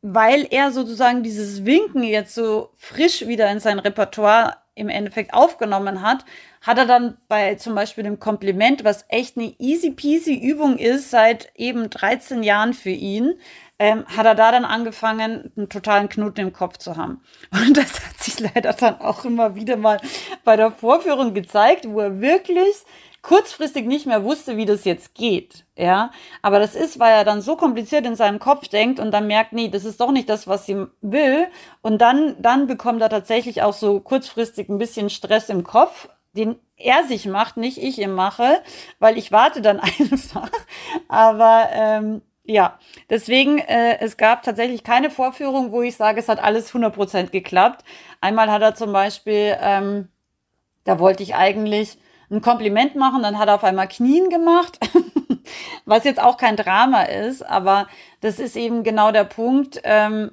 weil 0.00 0.46
er 0.48 0.70
sozusagen 0.70 1.24
dieses 1.24 1.64
Winken 1.64 2.04
jetzt 2.04 2.36
so 2.36 2.70
frisch 2.76 3.26
wieder 3.26 3.50
in 3.50 3.58
sein 3.58 3.80
Repertoire 3.80 4.58
im 4.76 4.88
Endeffekt 4.88 5.34
aufgenommen 5.34 6.00
hat, 6.00 6.24
hat 6.64 6.78
er 6.78 6.86
dann 6.86 7.18
bei 7.28 7.54
zum 7.56 7.74
Beispiel 7.74 8.04
dem 8.04 8.18
Kompliment, 8.18 8.84
was 8.84 9.04
echt 9.08 9.36
eine 9.36 9.54
easy 9.58 9.90
peasy 9.90 10.34
Übung 10.34 10.78
ist, 10.78 11.10
seit 11.10 11.52
eben 11.54 11.90
13 11.90 12.42
Jahren 12.42 12.72
für 12.72 12.90
ihn, 12.90 13.34
ähm, 13.78 14.04
hat 14.06 14.24
er 14.24 14.34
da 14.34 14.50
dann 14.50 14.64
angefangen, 14.64 15.52
einen 15.56 15.68
totalen 15.68 16.08
Knoten 16.08 16.40
im 16.40 16.52
Kopf 16.52 16.78
zu 16.78 16.96
haben. 16.96 17.20
Und 17.50 17.76
das 17.76 18.06
hat 18.06 18.18
sich 18.18 18.40
leider 18.40 18.72
dann 18.72 19.00
auch 19.00 19.24
immer 19.24 19.54
wieder 19.54 19.76
mal 19.76 20.00
bei 20.44 20.56
der 20.56 20.72
Vorführung 20.72 21.34
gezeigt, 21.34 21.86
wo 21.88 22.00
er 22.00 22.20
wirklich 22.20 22.74
kurzfristig 23.20 23.86
nicht 23.86 24.06
mehr 24.06 24.22
wusste, 24.22 24.56
wie 24.56 24.66
das 24.66 24.84
jetzt 24.84 25.14
geht. 25.14 25.64
Ja, 25.76 26.12
aber 26.40 26.60
das 26.60 26.74
ist, 26.74 26.98
weil 26.98 27.12
er 27.12 27.24
dann 27.24 27.40
so 27.40 27.56
kompliziert 27.56 28.06
in 28.06 28.16
seinem 28.16 28.38
Kopf 28.38 28.68
denkt 28.68 29.00
und 29.00 29.10
dann 29.10 29.26
merkt, 29.26 29.52
nee, 29.52 29.68
das 29.68 29.84
ist 29.84 30.00
doch 30.00 30.12
nicht 30.12 30.28
das, 30.28 30.46
was 30.46 30.66
sie 30.66 30.86
will. 31.00 31.48
Und 31.82 32.00
dann, 32.00 32.36
dann 32.40 32.66
bekommt 32.66 33.02
er 33.02 33.08
tatsächlich 33.08 33.62
auch 33.62 33.72
so 33.72 33.98
kurzfristig 34.00 34.68
ein 34.68 34.78
bisschen 34.78 35.10
Stress 35.10 35.48
im 35.48 35.64
Kopf, 35.64 36.08
den 36.36 36.56
er 36.76 37.04
sich 37.04 37.26
macht, 37.26 37.56
nicht 37.56 37.78
ich 37.78 37.98
ihm 38.00 38.14
mache, 38.14 38.62
weil 38.98 39.16
ich 39.16 39.32
warte 39.32 39.62
dann 39.62 39.80
einfach. 39.80 40.50
Aber 41.08 41.68
ähm, 41.72 42.22
ja, 42.44 42.78
deswegen, 43.08 43.58
äh, 43.58 43.98
es 44.00 44.16
gab 44.16 44.42
tatsächlich 44.42 44.84
keine 44.84 45.10
Vorführung, 45.10 45.72
wo 45.72 45.82
ich 45.82 45.96
sage, 45.96 46.20
es 46.20 46.28
hat 46.28 46.42
alles 46.42 46.72
100% 46.74 47.30
geklappt. 47.30 47.84
Einmal 48.20 48.50
hat 48.50 48.62
er 48.62 48.74
zum 48.74 48.92
Beispiel, 48.92 49.56
ähm, 49.60 50.08
da 50.84 50.98
wollte 50.98 51.22
ich 51.22 51.34
eigentlich 51.34 51.98
ein 52.30 52.42
Kompliment 52.42 52.96
machen, 52.96 53.22
dann 53.22 53.38
hat 53.38 53.48
er 53.48 53.54
auf 53.54 53.64
einmal 53.64 53.88
Knien 53.88 54.28
gemacht, 54.28 54.78
was 55.86 56.04
jetzt 56.04 56.20
auch 56.20 56.36
kein 56.36 56.56
Drama 56.56 57.02
ist, 57.04 57.42
aber 57.42 57.86
das 58.20 58.38
ist 58.38 58.56
eben 58.56 58.82
genau 58.82 59.10
der 59.12 59.24
Punkt. 59.24 59.80
Ähm, 59.84 60.32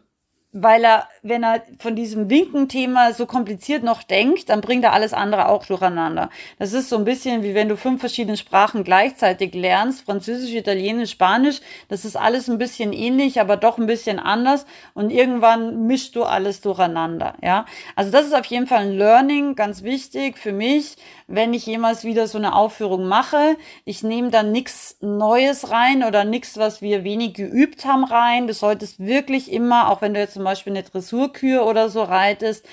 weil 0.54 0.84
er, 0.84 1.08
wenn 1.24 1.44
er 1.44 1.62
von 1.80 1.96
diesem 1.96 2.30
Winken-Thema 2.30 3.14
so 3.14 3.26
kompliziert 3.26 3.84
noch 3.84 4.02
denkt, 4.02 4.50
dann 4.50 4.62
bringt 4.62 4.84
er 4.84 4.94
alles 4.94 5.14
andere 5.14 5.50
auch 5.50 5.66
durcheinander. 5.66 6.30
Das 6.58 6.74
ist 6.74 6.90
so 6.90 6.98
ein 6.98 7.06
bisschen 7.06 7.44
wie 7.44 7.54
wenn 7.54 7.70
du 7.70 7.78
fünf 7.78 8.00
verschiedene 8.00 8.38
Sprachen 8.38 8.84
gleichzeitig 8.84 9.54
lernst, 9.54 10.06
Französisch, 10.06 10.54
Italienisch, 10.54 11.12
Spanisch. 11.12 11.62
Das 11.90 12.06
ist 12.06 12.16
alles 12.16 12.50
ein 12.50 12.58
bisschen 12.58 12.92
ähnlich, 12.92 13.40
aber 13.40 13.58
doch 13.58 13.78
ein 13.78 13.86
bisschen 13.86 14.18
anders. 14.20 14.66
Und 14.94 15.12
irgendwann 15.12 15.86
mischst 15.86 16.16
du 16.16 16.24
alles 16.24 16.62
durcheinander. 16.62 17.36
Ja, 17.44 17.66
also 17.96 18.12
das 18.12 18.26
ist 18.26 18.36
auf 18.36 18.46
jeden 18.46 18.68
Fall 18.68 18.80
ein 18.80 18.98
Learning, 18.98 19.56
ganz 19.56 19.84
wichtig 19.84 20.38
für 20.38 20.52
mich 20.52 20.96
wenn 21.32 21.54
ich 21.54 21.66
jemals 21.66 22.04
wieder 22.04 22.28
so 22.28 22.38
eine 22.38 22.56
Aufführung 22.56 23.08
mache. 23.08 23.58
Ich 23.86 24.04
nehme 24.04 24.30
dann 24.30 24.52
nichts 24.52 24.98
Neues 25.02 25.72
rein 25.72 26.04
oder 26.04 26.24
nichts, 26.24 26.58
was 26.58 26.82
wir 26.82 27.04
wenig 27.04 27.34
geübt 27.34 27.86
haben 27.86 28.04
rein. 28.04 28.48
Du 28.48 28.54
solltest 28.54 29.00
wirklich 29.00 29.52
immer, 29.52 29.90
auch 29.90 30.02
wenn 30.02 30.14
du 30.14 30.20
jetzt 30.20 30.34
zum 30.34 30.44
Beispiel 30.44 30.74
eine 30.74 30.84
Dressurkür 31.12 31.66
oder 31.66 31.90
so 31.90 32.04
reitest, 32.04 32.66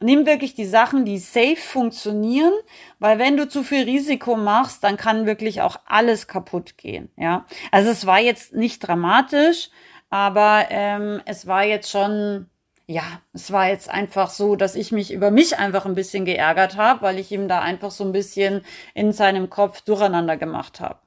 nimm 0.00 0.26
wirklich 0.26 0.54
die 0.54 0.66
Sachen, 0.66 1.04
die 1.04 1.18
safe 1.18 1.56
funktionieren, 1.56 2.52
weil 2.98 3.18
wenn 3.18 3.36
du 3.36 3.48
zu 3.48 3.62
viel 3.62 3.84
Risiko 3.84 4.36
machst, 4.36 4.82
dann 4.82 4.96
kann 4.96 5.26
wirklich 5.26 5.60
auch 5.60 5.76
alles 5.86 6.26
kaputt 6.26 6.76
gehen. 6.76 7.10
Ja, 7.16 7.46
also 7.70 7.90
es 7.90 8.06
war 8.06 8.18
jetzt 8.20 8.54
nicht 8.54 8.80
dramatisch, 8.80 9.70
aber 10.10 10.66
ähm, 10.70 11.20
es 11.26 11.46
war 11.46 11.64
jetzt 11.64 11.90
schon 11.90 12.46
ja, 12.88 13.04
es 13.32 13.52
war 13.52 13.68
jetzt 13.68 13.88
einfach 13.88 14.28
so, 14.28 14.56
dass 14.56 14.74
ich 14.74 14.90
mich 14.90 15.12
über 15.12 15.30
mich 15.30 15.56
einfach 15.56 15.86
ein 15.86 15.94
bisschen 15.94 16.24
geärgert 16.24 16.76
habe, 16.76 17.02
weil 17.02 17.18
ich 17.18 17.30
ihm 17.30 17.46
da 17.46 17.60
einfach 17.60 17.92
so 17.92 18.04
ein 18.04 18.12
bisschen 18.12 18.62
in 18.92 19.12
seinem 19.12 19.48
Kopf 19.48 19.82
durcheinander 19.82 20.36
gemacht 20.36 20.80
habe. 20.80 20.98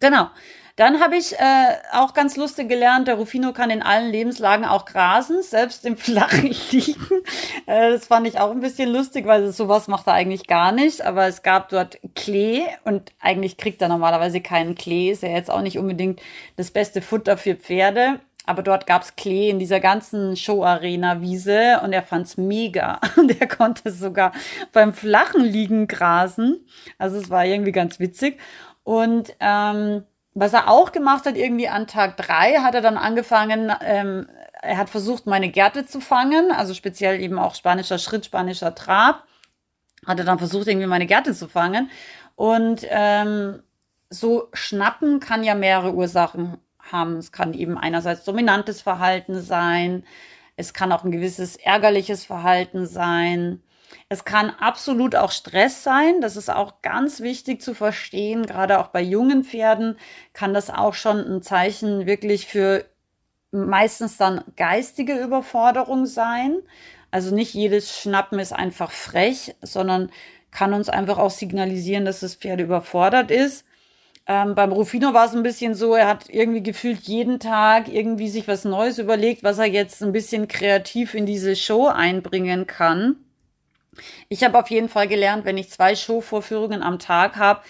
Genau. 0.00 0.28
Dann 0.80 0.98
habe 0.98 1.18
ich 1.18 1.34
äh, 1.38 1.76
auch 1.92 2.14
ganz 2.14 2.38
lustig 2.38 2.70
gelernt, 2.70 3.06
der 3.06 3.16
Rufino 3.16 3.52
kann 3.52 3.68
in 3.68 3.82
allen 3.82 4.10
Lebenslagen 4.10 4.64
auch 4.64 4.86
grasen, 4.86 5.42
selbst 5.42 5.84
im 5.84 5.94
flachen 5.98 6.46
Liegen. 6.70 6.96
Äh, 7.66 7.90
das 7.90 8.06
fand 8.06 8.26
ich 8.26 8.40
auch 8.40 8.50
ein 8.50 8.60
bisschen 8.60 8.90
lustig, 8.90 9.26
weil 9.26 9.52
sowas 9.52 9.88
macht 9.88 10.06
er 10.06 10.14
eigentlich 10.14 10.46
gar 10.46 10.72
nicht. 10.72 11.02
Aber 11.02 11.26
es 11.26 11.42
gab 11.42 11.68
dort 11.68 11.98
Klee 12.14 12.62
und 12.84 13.12
eigentlich 13.20 13.58
kriegt 13.58 13.82
er 13.82 13.88
normalerweise 13.88 14.40
keinen 14.40 14.74
Klee. 14.74 15.10
Ist 15.10 15.22
ja 15.22 15.28
jetzt 15.28 15.50
auch 15.50 15.60
nicht 15.60 15.78
unbedingt 15.78 16.22
das 16.56 16.70
beste 16.70 17.02
Futter 17.02 17.36
für 17.36 17.56
Pferde. 17.56 18.20
Aber 18.46 18.62
dort 18.62 18.86
gab's 18.86 19.16
Klee 19.16 19.50
in 19.50 19.58
dieser 19.58 19.80
ganzen 19.80 20.34
Show-Arena-Wiese 20.34 21.82
und 21.84 21.92
er 21.92 22.02
fand's 22.02 22.38
mega. 22.38 23.00
Und 23.18 23.38
er 23.38 23.48
konnte 23.48 23.90
sogar 23.90 24.32
beim 24.72 24.94
flachen 24.94 25.44
Liegen 25.44 25.88
grasen. 25.88 26.66
Also 26.96 27.18
es 27.18 27.28
war 27.28 27.44
irgendwie 27.44 27.72
ganz 27.72 28.00
witzig. 28.00 28.40
Und 28.82 29.34
ähm, 29.40 30.04
was 30.40 30.54
er 30.54 30.68
auch 30.68 30.90
gemacht 30.90 31.26
hat, 31.26 31.36
irgendwie 31.36 31.68
an 31.68 31.86
Tag 31.86 32.16
drei, 32.16 32.54
hat 32.62 32.74
er 32.74 32.80
dann 32.80 32.96
angefangen, 32.96 33.70
ähm, 33.82 34.26
er 34.62 34.78
hat 34.78 34.88
versucht, 34.88 35.26
meine 35.26 35.50
Gärte 35.50 35.84
zu 35.84 36.00
fangen, 36.00 36.50
also 36.50 36.72
speziell 36.72 37.20
eben 37.20 37.38
auch 37.38 37.54
spanischer 37.54 37.98
Schritt, 37.98 38.24
spanischer 38.24 38.74
Trab. 38.74 39.24
Hat 40.06 40.18
er 40.18 40.24
dann 40.24 40.38
versucht, 40.38 40.66
irgendwie 40.66 40.86
meine 40.86 41.04
Gärte 41.04 41.34
zu 41.34 41.46
fangen. 41.46 41.90
Und 42.36 42.86
ähm, 42.88 43.62
so 44.08 44.48
schnappen 44.54 45.20
kann 45.20 45.44
ja 45.44 45.54
mehrere 45.54 45.92
Ursachen 45.92 46.56
haben. 46.78 47.18
Es 47.18 47.32
kann 47.32 47.52
eben 47.52 47.76
einerseits 47.76 48.24
dominantes 48.24 48.80
Verhalten 48.80 49.42
sein, 49.42 50.04
es 50.56 50.72
kann 50.72 50.90
auch 50.90 51.04
ein 51.04 51.12
gewisses 51.12 51.56
ärgerliches 51.56 52.24
Verhalten 52.24 52.86
sein. 52.86 53.62
Es 54.08 54.24
kann 54.24 54.50
absolut 54.50 55.16
auch 55.16 55.30
Stress 55.30 55.82
sein. 55.82 56.20
Das 56.20 56.36
ist 56.36 56.50
auch 56.50 56.82
ganz 56.82 57.20
wichtig 57.20 57.62
zu 57.62 57.74
verstehen. 57.74 58.46
Gerade 58.46 58.78
auch 58.78 58.88
bei 58.88 59.02
jungen 59.02 59.44
Pferden 59.44 59.96
kann 60.32 60.54
das 60.54 60.70
auch 60.70 60.94
schon 60.94 61.18
ein 61.18 61.42
Zeichen 61.42 62.06
wirklich 62.06 62.46
für 62.46 62.84
meistens 63.52 64.16
dann 64.16 64.44
geistige 64.56 65.16
Überforderung 65.18 66.06
sein. 66.06 66.60
Also 67.10 67.34
nicht 67.34 67.54
jedes 67.54 67.98
Schnappen 67.98 68.38
ist 68.38 68.52
einfach 68.52 68.90
frech, 68.92 69.54
sondern 69.62 70.10
kann 70.50 70.74
uns 70.74 70.88
einfach 70.88 71.18
auch 71.18 71.30
signalisieren, 71.30 72.04
dass 72.04 72.20
das 72.20 72.34
Pferd 72.34 72.60
überfordert 72.60 73.30
ist. 73.30 73.64
Ähm, 74.26 74.54
beim 74.54 74.72
Rufino 74.72 75.12
war 75.12 75.26
es 75.26 75.34
ein 75.34 75.42
bisschen 75.42 75.74
so, 75.74 75.94
er 75.94 76.06
hat 76.06 76.28
irgendwie 76.28 76.62
gefühlt 76.62 77.00
jeden 77.00 77.40
Tag 77.40 77.88
irgendwie 77.88 78.28
sich 78.28 78.46
was 78.46 78.64
Neues 78.64 78.98
überlegt, 78.98 79.42
was 79.42 79.58
er 79.58 79.66
jetzt 79.66 80.02
ein 80.02 80.12
bisschen 80.12 80.46
kreativ 80.46 81.14
in 81.14 81.26
diese 81.26 81.56
Show 81.56 81.88
einbringen 81.88 82.66
kann. 82.66 83.16
Ich 84.28 84.44
habe 84.44 84.58
auf 84.58 84.70
jeden 84.70 84.88
Fall 84.88 85.08
gelernt, 85.08 85.44
wenn 85.44 85.58
ich 85.58 85.70
zwei 85.70 85.94
Showvorführungen 85.94 86.82
am 86.82 86.98
Tag 86.98 87.36
habe, 87.36 87.60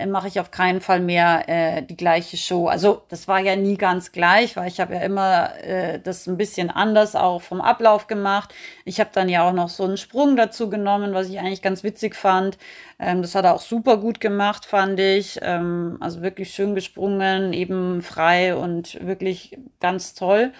äh, 0.00 0.06
mache 0.06 0.28
ich 0.28 0.40
auf 0.40 0.50
keinen 0.50 0.80
Fall 0.80 1.00
mehr 1.00 1.48
äh, 1.48 1.82
die 1.82 1.96
gleiche 1.96 2.36
Show. 2.36 2.68
Also 2.68 3.02
das 3.08 3.28
war 3.28 3.40
ja 3.40 3.54
nie 3.56 3.76
ganz 3.76 4.12
gleich, 4.12 4.56
weil 4.56 4.68
ich 4.68 4.80
habe 4.80 4.94
ja 4.94 5.00
immer 5.02 5.54
äh, 5.62 6.00
das 6.00 6.26
ein 6.26 6.36
bisschen 6.36 6.70
anders 6.70 7.14
auch 7.14 7.42
vom 7.42 7.60
Ablauf 7.60 8.06
gemacht. 8.06 8.54
Ich 8.84 8.98
habe 8.98 9.10
dann 9.12 9.28
ja 9.28 9.46
auch 9.46 9.52
noch 9.52 9.68
so 9.68 9.84
einen 9.84 9.98
Sprung 9.98 10.36
dazu 10.36 10.70
genommen, 10.70 11.12
was 11.12 11.28
ich 11.28 11.38
eigentlich 11.38 11.62
ganz 11.62 11.84
witzig 11.84 12.14
fand. 12.16 12.56
Ähm, 12.98 13.22
das 13.22 13.34
hat 13.34 13.44
er 13.44 13.54
auch 13.54 13.60
super 13.60 13.98
gut 13.98 14.20
gemacht, 14.20 14.64
fand 14.64 14.98
ich. 14.98 15.38
Ähm, 15.42 15.98
also 16.00 16.22
wirklich 16.22 16.54
schön 16.54 16.74
gesprungen, 16.74 17.52
eben 17.52 18.02
frei 18.02 18.56
und 18.56 19.06
wirklich 19.06 19.58
ganz 19.80 20.14
toll. 20.14 20.52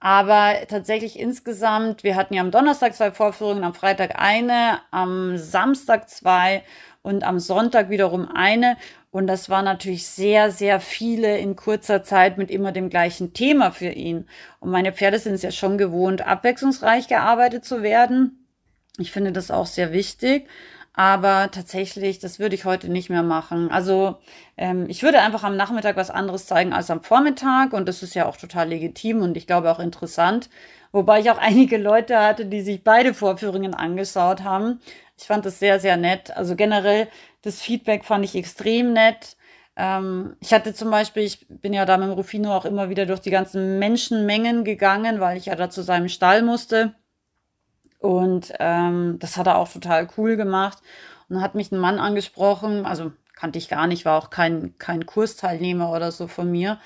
Aber 0.00 0.54
tatsächlich 0.68 1.18
insgesamt, 1.18 2.04
wir 2.04 2.14
hatten 2.14 2.34
ja 2.34 2.42
am 2.42 2.52
Donnerstag 2.52 2.94
zwei 2.94 3.10
Vorführungen, 3.10 3.64
am 3.64 3.74
Freitag 3.74 4.20
eine, 4.20 4.80
am 4.92 5.36
Samstag 5.36 6.08
zwei 6.08 6.62
und 7.02 7.24
am 7.24 7.40
Sonntag 7.40 7.90
wiederum 7.90 8.28
eine. 8.28 8.76
Und 9.10 9.26
das 9.26 9.48
war 9.48 9.62
natürlich 9.62 10.06
sehr, 10.06 10.52
sehr 10.52 10.80
viele 10.80 11.38
in 11.38 11.56
kurzer 11.56 12.04
Zeit 12.04 12.38
mit 12.38 12.50
immer 12.50 12.72
dem 12.72 12.90
gleichen 12.90 13.32
Thema 13.32 13.72
für 13.72 13.88
ihn. 13.88 14.28
Und 14.60 14.70
meine 14.70 14.92
Pferde 14.92 15.18
sind 15.18 15.34
es 15.34 15.42
ja 15.42 15.50
schon 15.50 15.78
gewohnt, 15.78 16.24
abwechslungsreich 16.24 17.08
gearbeitet 17.08 17.64
zu 17.64 17.82
werden. 17.82 18.46
Ich 18.98 19.10
finde 19.10 19.32
das 19.32 19.50
auch 19.50 19.66
sehr 19.66 19.92
wichtig. 19.92 20.48
Aber 20.98 21.52
tatsächlich, 21.52 22.18
das 22.18 22.40
würde 22.40 22.56
ich 22.56 22.64
heute 22.64 22.88
nicht 22.88 23.08
mehr 23.08 23.22
machen. 23.22 23.70
Also 23.70 24.16
ähm, 24.56 24.86
ich 24.88 25.04
würde 25.04 25.20
einfach 25.20 25.44
am 25.44 25.56
Nachmittag 25.56 25.96
was 25.96 26.10
anderes 26.10 26.46
zeigen 26.46 26.72
als 26.72 26.90
am 26.90 27.04
Vormittag. 27.04 27.72
Und 27.72 27.86
das 27.88 28.02
ist 28.02 28.14
ja 28.14 28.26
auch 28.26 28.36
total 28.36 28.70
legitim 28.70 29.22
und 29.22 29.36
ich 29.36 29.46
glaube 29.46 29.70
auch 29.70 29.78
interessant. 29.78 30.50
Wobei 30.90 31.20
ich 31.20 31.30
auch 31.30 31.38
einige 31.40 31.76
Leute 31.76 32.18
hatte, 32.18 32.46
die 32.46 32.62
sich 32.62 32.82
beide 32.82 33.14
Vorführungen 33.14 33.74
angeschaut 33.74 34.42
haben. 34.42 34.80
Ich 35.16 35.26
fand 35.28 35.46
das 35.46 35.60
sehr, 35.60 35.78
sehr 35.78 35.96
nett. 35.96 36.36
Also 36.36 36.56
generell, 36.56 37.06
das 37.42 37.60
Feedback 37.62 38.04
fand 38.04 38.24
ich 38.24 38.34
extrem 38.34 38.92
nett. 38.92 39.36
Ähm, 39.76 40.36
ich 40.40 40.52
hatte 40.52 40.74
zum 40.74 40.90
Beispiel, 40.90 41.22
ich 41.22 41.46
bin 41.48 41.74
ja 41.74 41.84
da 41.84 41.96
mit 41.96 42.08
dem 42.08 42.14
Rufino 42.14 42.56
auch 42.56 42.64
immer 42.64 42.90
wieder 42.90 43.06
durch 43.06 43.20
die 43.20 43.30
ganzen 43.30 43.78
Menschenmengen 43.78 44.64
gegangen, 44.64 45.20
weil 45.20 45.36
ich 45.36 45.46
ja 45.46 45.54
da 45.54 45.70
zu 45.70 45.82
seinem 45.82 46.08
Stall 46.08 46.42
musste. 46.42 46.96
Und 47.98 48.52
ähm, 48.60 49.16
das 49.18 49.36
hat 49.36 49.46
er 49.46 49.58
auch 49.58 49.68
total 49.68 50.08
cool 50.16 50.36
gemacht. 50.36 50.78
Und 51.28 51.36
dann 51.36 51.42
hat 51.42 51.54
mich 51.54 51.72
ein 51.72 51.78
Mann 51.78 51.98
angesprochen, 51.98 52.86
also 52.86 53.12
kannte 53.34 53.58
ich 53.58 53.68
gar 53.68 53.86
nicht, 53.86 54.04
war 54.04 54.18
auch 54.18 54.30
kein, 54.30 54.74
kein 54.78 55.06
Kursteilnehmer 55.06 55.92
oder 55.92 56.10
so 56.10 56.26
von 56.26 56.50
mir 56.50 56.78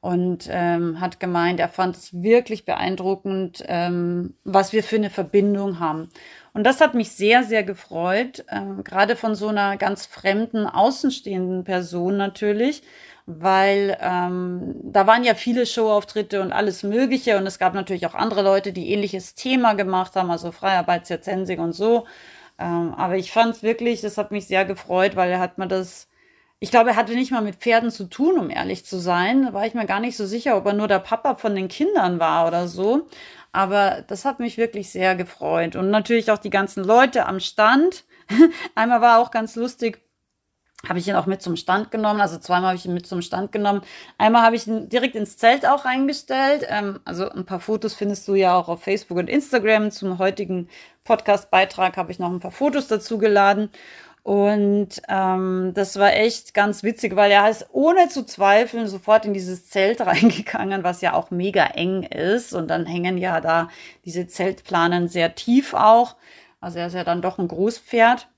und 0.00 0.48
ähm, 0.50 1.00
hat 1.00 1.20
gemeint, 1.20 1.60
er 1.60 1.68
fand 1.68 1.96
es 1.96 2.22
wirklich 2.22 2.64
beeindruckend, 2.64 3.62
ähm, 3.66 4.34
was 4.44 4.72
wir 4.72 4.82
für 4.82 4.96
eine 4.96 5.10
Verbindung 5.10 5.78
haben. 5.78 6.08
Und 6.54 6.64
das 6.64 6.80
hat 6.80 6.94
mich 6.94 7.12
sehr, 7.12 7.44
sehr 7.44 7.62
gefreut, 7.62 8.44
ähm, 8.50 8.82
gerade 8.82 9.14
von 9.14 9.34
so 9.34 9.48
einer 9.48 9.76
ganz 9.76 10.06
fremden, 10.06 10.66
außenstehenden 10.66 11.64
Person 11.64 12.16
natürlich, 12.16 12.82
weil 13.38 13.96
ähm, 14.00 14.74
da 14.82 15.06
waren 15.06 15.24
ja 15.24 15.34
viele 15.34 15.66
Showauftritte 15.66 16.42
und 16.42 16.52
alles 16.52 16.82
Mögliche 16.82 17.36
und 17.36 17.46
es 17.46 17.58
gab 17.58 17.74
natürlich 17.74 18.06
auch 18.06 18.14
andere 18.14 18.42
Leute, 18.42 18.72
die 18.72 18.90
ähnliches 18.92 19.34
Thema 19.34 19.74
gemacht 19.74 20.16
haben, 20.16 20.30
also 20.30 20.52
Freiarbeitsjahrzensing 20.52 21.60
und 21.60 21.72
so. 21.72 22.06
Ähm, 22.58 22.94
aber 22.94 23.16
ich 23.16 23.32
fand 23.32 23.56
es 23.56 23.62
wirklich, 23.62 24.00
das 24.02 24.18
hat 24.18 24.30
mich 24.30 24.46
sehr 24.46 24.64
gefreut, 24.64 25.16
weil 25.16 25.30
er 25.30 25.40
hat 25.40 25.58
mir 25.58 25.68
das, 25.68 26.08
ich 26.60 26.70
glaube, 26.70 26.90
er 26.90 26.96
hatte 26.96 27.14
nicht 27.14 27.32
mal 27.32 27.42
mit 27.42 27.56
Pferden 27.56 27.90
zu 27.90 28.04
tun, 28.04 28.38
um 28.38 28.50
ehrlich 28.50 28.84
zu 28.84 28.98
sein. 28.98 29.46
Da 29.46 29.52
war 29.54 29.66
ich 29.66 29.74
mir 29.74 29.86
gar 29.86 30.00
nicht 30.00 30.16
so 30.16 30.26
sicher, 30.26 30.56
ob 30.56 30.66
er 30.66 30.74
nur 30.74 30.88
der 30.88 30.98
Papa 30.98 31.36
von 31.36 31.54
den 31.54 31.68
Kindern 31.68 32.20
war 32.20 32.46
oder 32.46 32.68
so. 32.68 33.08
Aber 33.52 34.04
das 34.06 34.24
hat 34.24 34.40
mich 34.40 34.58
wirklich 34.58 34.90
sehr 34.90 35.16
gefreut. 35.16 35.76
Und 35.76 35.90
natürlich 35.90 36.30
auch 36.30 36.38
die 36.38 36.50
ganzen 36.50 36.84
Leute 36.84 37.26
am 37.26 37.40
Stand. 37.40 38.04
Einmal 38.74 39.00
war 39.00 39.20
auch 39.20 39.30
ganz 39.30 39.56
lustig, 39.56 40.02
habe 40.88 40.98
ich 40.98 41.06
ihn 41.06 41.14
auch 41.14 41.26
mit 41.26 41.42
zum 41.42 41.56
Stand 41.56 41.90
genommen. 41.90 42.20
Also 42.20 42.38
zweimal 42.38 42.68
habe 42.68 42.76
ich 42.76 42.86
ihn 42.86 42.94
mit 42.94 43.06
zum 43.06 43.20
Stand 43.22 43.52
genommen. 43.52 43.82
Einmal 44.16 44.42
habe 44.42 44.56
ich 44.56 44.66
ihn 44.66 44.88
direkt 44.88 45.14
ins 45.14 45.36
Zelt 45.36 45.66
auch 45.66 45.84
reingestellt. 45.84 46.66
Ähm, 46.68 47.00
also 47.04 47.28
ein 47.28 47.44
paar 47.44 47.60
Fotos 47.60 47.94
findest 47.94 48.26
du 48.28 48.34
ja 48.34 48.56
auch 48.56 48.68
auf 48.68 48.82
Facebook 48.82 49.18
und 49.18 49.28
Instagram. 49.28 49.90
Zum 49.90 50.18
heutigen 50.18 50.68
Podcast-Beitrag 51.04 51.96
habe 51.96 52.12
ich 52.12 52.18
noch 52.18 52.30
ein 52.30 52.40
paar 52.40 52.50
Fotos 52.50 52.88
dazu 52.88 53.18
geladen. 53.18 53.70
Und 54.22 55.00
ähm, 55.08 55.72
das 55.74 55.98
war 55.98 56.14
echt 56.14 56.52
ganz 56.52 56.82
witzig, 56.82 57.16
weil 57.16 57.30
er 57.30 57.48
ist 57.48 57.66
ohne 57.72 58.08
zu 58.08 58.24
zweifeln 58.24 58.86
sofort 58.86 59.24
in 59.24 59.34
dieses 59.34 59.68
Zelt 59.68 60.00
reingegangen, 60.06 60.84
was 60.84 61.00
ja 61.00 61.14
auch 61.14 61.30
mega 61.30 61.66
eng 61.66 62.04
ist. 62.04 62.54
Und 62.54 62.68
dann 62.68 62.86
hängen 62.86 63.18
ja 63.18 63.40
da 63.40 63.68
diese 64.04 64.26
Zeltplanen 64.26 65.08
sehr 65.08 65.34
tief 65.34 65.74
auch. 65.74 66.16
Also 66.60 66.78
er 66.78 66.86
ist 66.86 66.94
ja 66.94 67.04
dann 67.04 67.22
doch 67.22 67.38
ein 67.38 67.48
Großpferd. 67.48 68.28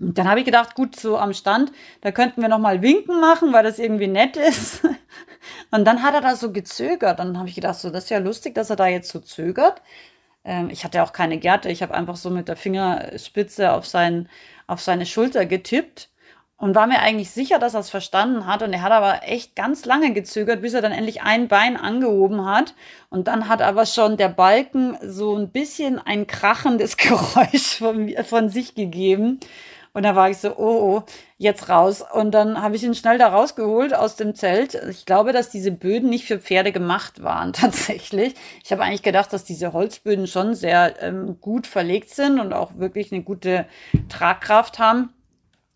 Und 0.00 0.16
dann 0.16 0.28
habe 0.28 0.40
ich 0.40 0.46
gedacht, 0.46 0.74
gut, 0.74 0.96
so 0.96 1.18
am 1.18 1.34
Stand, 1.34 1.72
da 2.00 2.10
könnten 2.10 2.40
wir 2.40 2.48
noch 2.48 2.58
mal 2.58 2.80
Winken 2.80 3.20
machen, 3.20 3.52
weil 3.52 3.62
das 3.62 3.78
irgendwie 3.78 4.06
nett 4.06 4.36
ist. 4.36 4.82
Und 5.70 5.84
dann 5.84 6.02
hat 6.02 6.14
er 6.14 6.22
da 6.22 6.34
so 6.36 6.52
gezögert. 6.52 7.18
Dann 7.18 7.38
habe 7.38 7.48
ich 7.48 7.54
gedacht, 7.54 7.76
so, 7.76 7.90
das 7.90 8.04
ist 8.04 8.10
ja 8.10 8.18
lustig, 8.18 8.54
dass 8.54 8.70
er 8.70 8.76
da 8.76 8.86
jetzt 8.86 9.10
so 9.10 9.20
zögert. 9.20 9.82
Ähm, 10.44 10.70
ich 10.70 10.84
hatte 10.84 11.02
auch 11.02 11.12
keine 11.12 11.38
Gerte. 11.38 11.68
Ich 11.68 11.82
habe 11.82 11.94
einfach 11.94 12.16
so 12.16 12.30
mit 12.30 12.48
der 12.48 12.56
Fingerspitze 12.56 13.72
auf, 13.72 13.86
sein, 13.86 14.28
auf 14.66 14.80
seine 14.80 15.04
Schulter 15.04 15.44
getippt 15.44 16.08
und 16.60 16.74
war 16.74 16.86
mir 16.86 17.00
eigentlich 17.00 17.30
sicher, 17.30 17.58
dass 17.58 17.74
er 17.74 17.80
es 17.80 17.90
verstanden 17.90 18.46
hat. 18.46 18.62
Und 18.62 18.72
er 18.72 18.82
hat 18.82 18.92
aber 18.92 19.22
echt 19.26 19.56
ganz 19.56 19.86
lange 19.86 20.12
gezögert, 20.12 20.60
bis 20.60 20.74
er 20.74 20.82
dann 20.82 20.92
endlich 20.92 21.22
ein 21.22 21.48
Bein 21.48 21.78
angehoben 21.78 22.44
hat. 22.44 22.74
Und 23.08 23.28
dann 23.28 23.48
hat 23.48 23.62
aber 23.62 23.86
schon 23.86 24.18
der 24.18 24.28
Balken 24.28 24.96
so 25.02 25.36
ein 25.36 25.50
bisschen 25.50 25.98
ein 25.98 26.26
krachendes 26.26 26.96
Geräusch 26.98 27.78
von, 27.78 28.14
von 28.24 28.48
sich 28.50 28.74
gegeben. 28.74 29.40
Und 29.92 30.04
da 30.04 30.14
war 30.14 30.30
ich 30.30 30.38
so, 30.38 30.56
oh, 30.56 30.98
oh, 30.98 31.02
jetzt 31.36 31.68
raus. 31.68 32.04
Und 32.12 32.30
dann 32.32 32.62
habe 32.62 32.76
ich 32.76 32.84
ihn 32.84 32.94
schnell 32.94 33.18
da 33.18 33.28
rausgeholt 33.28 33.92
aus 33.92 34.14
dem 34.14 34.34
Zelt. 34.36 34.74
Ich 34.88 35.04
glaube, 35.04 35.32
dass 35.32 35.50
diese 35.50 35.72
Böden 35.72 36.08
nicht 36.08 36.26
für 36.26 36.38
Pferde 36.38 36.70
gemacht 36.70 37.22
waren, 37.22 37.52
tatsächlich. 37.54 38.34
Ich 38.62 38.70
habe 38.70 38.82
eigentlich 38.82 39.02
gedacht, 39.02 39.32
dass 39.32 39.44
diese 39.44 39.72
Holzböden 39.72 40.26
schon 40.26 40.54
sehr 40.54 41.02
ähm, 41.02 41.38
gut 41.40 41.66
verlegt 41.66 42.10
sind 42.10 42.38
und 42.38 42.52
auch 42.52 42.76
wirklich 42.76 43.12
eine 43.12 43.22
gute 43.22 43.66
Tragkraft 44.08 44.78
haben. 44.78 45.12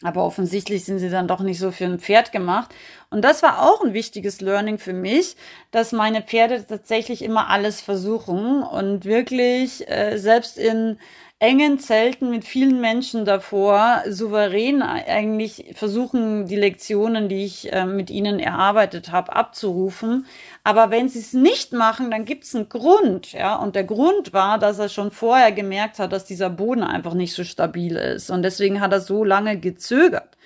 Aber 0.03 0.25
offensichtlich 0.25 0.85
sind 0.85 0.99
sie 0.99 1.09
dann 1.09 1.29
doch 1.29 1.41
nicht 1.41 1.59
so 1.59 1.71
für 1.71 1.87
ein 1.87 1.99
Pferd 1.99 2.31
gemacht. 2.31 2.75
Und 3.11 3.23
das 3.23 3.43
war 3.43 3.63
auch 3.63 3.83
ein 3.83 3.95
wichtiges 3.95 4.41
Learning 4.41 4.79
für 4.79 4.93
mich, 4.93 5.37
dass 5.71 5.93
meine 5.93 6.21
Pferde 6.21 6.65
tatsächlich 6.67 7.23
immer 7.23 7.49
alles 7.49 7.81
versuchen 7.81 8.63
und 8.63 9.07
wirklich 9.07 9.89
äh, 9.89 10.19
selbst 10.19 10.59
in 10.59 10.99
engen 11.41 11.79
Zelten 11.79 12.31
mit 12.31 12.45
vielen 12.45 12.81
Menschen 12.81 13.25
davor 13.25 14.03
souverän 14.09 14.83
eigentlich 14.83 15.75
versuchen, 15.75 16.47
die 16.47 16.57
Lektionen, 16.57 17.29
die 17.29 17.45
ich 17.45 17.73
äh, 17.73 17.85
mit 17.87 18.09
ihnen 18.09 18.39
erarbeitet 18.39 19.11
habe, 19.11 19.35
abzurufen. 19.35 20.27
Aber 20.63 20.91
wenn 20.91 21.09
sie 21.09 21.19
es 21.19 21.33
nicht 21.33 21.73
machen, 21.73 22.11
dann 22.11 22.25
gibt 22.25 22.45
es 22.45 22.55
einen 22.55 22.69
Grund. 22.69 23.33
Ja? 23.33 23.57
Und 23.57 23.75
der 23.75 23.85
Grund 23.85 24.33
war, 24.33 24.59
dass 24.59 24.79
er 24.79 24.89
schon 24.89 25.11
vorher 25.11 25.53
gemerkt 25.53 25.99
hat, 25.99 26.13
dass 26.13 26.25
dieser 26.25 26.51
Boden 26.51 26.85
einfach 26.85 27.15
nicht 27.15 27.35
so 27.35 27.45
stabil 27.45 27.97
ist. 27.97 28.31
Und 28.31 28.43
deswegen 28.43 28.81
hat 28.81 28.93
er 28.93 29.01
so 29.01 29.25
lange 29.25 29.59
gezögert. 29.59 30.39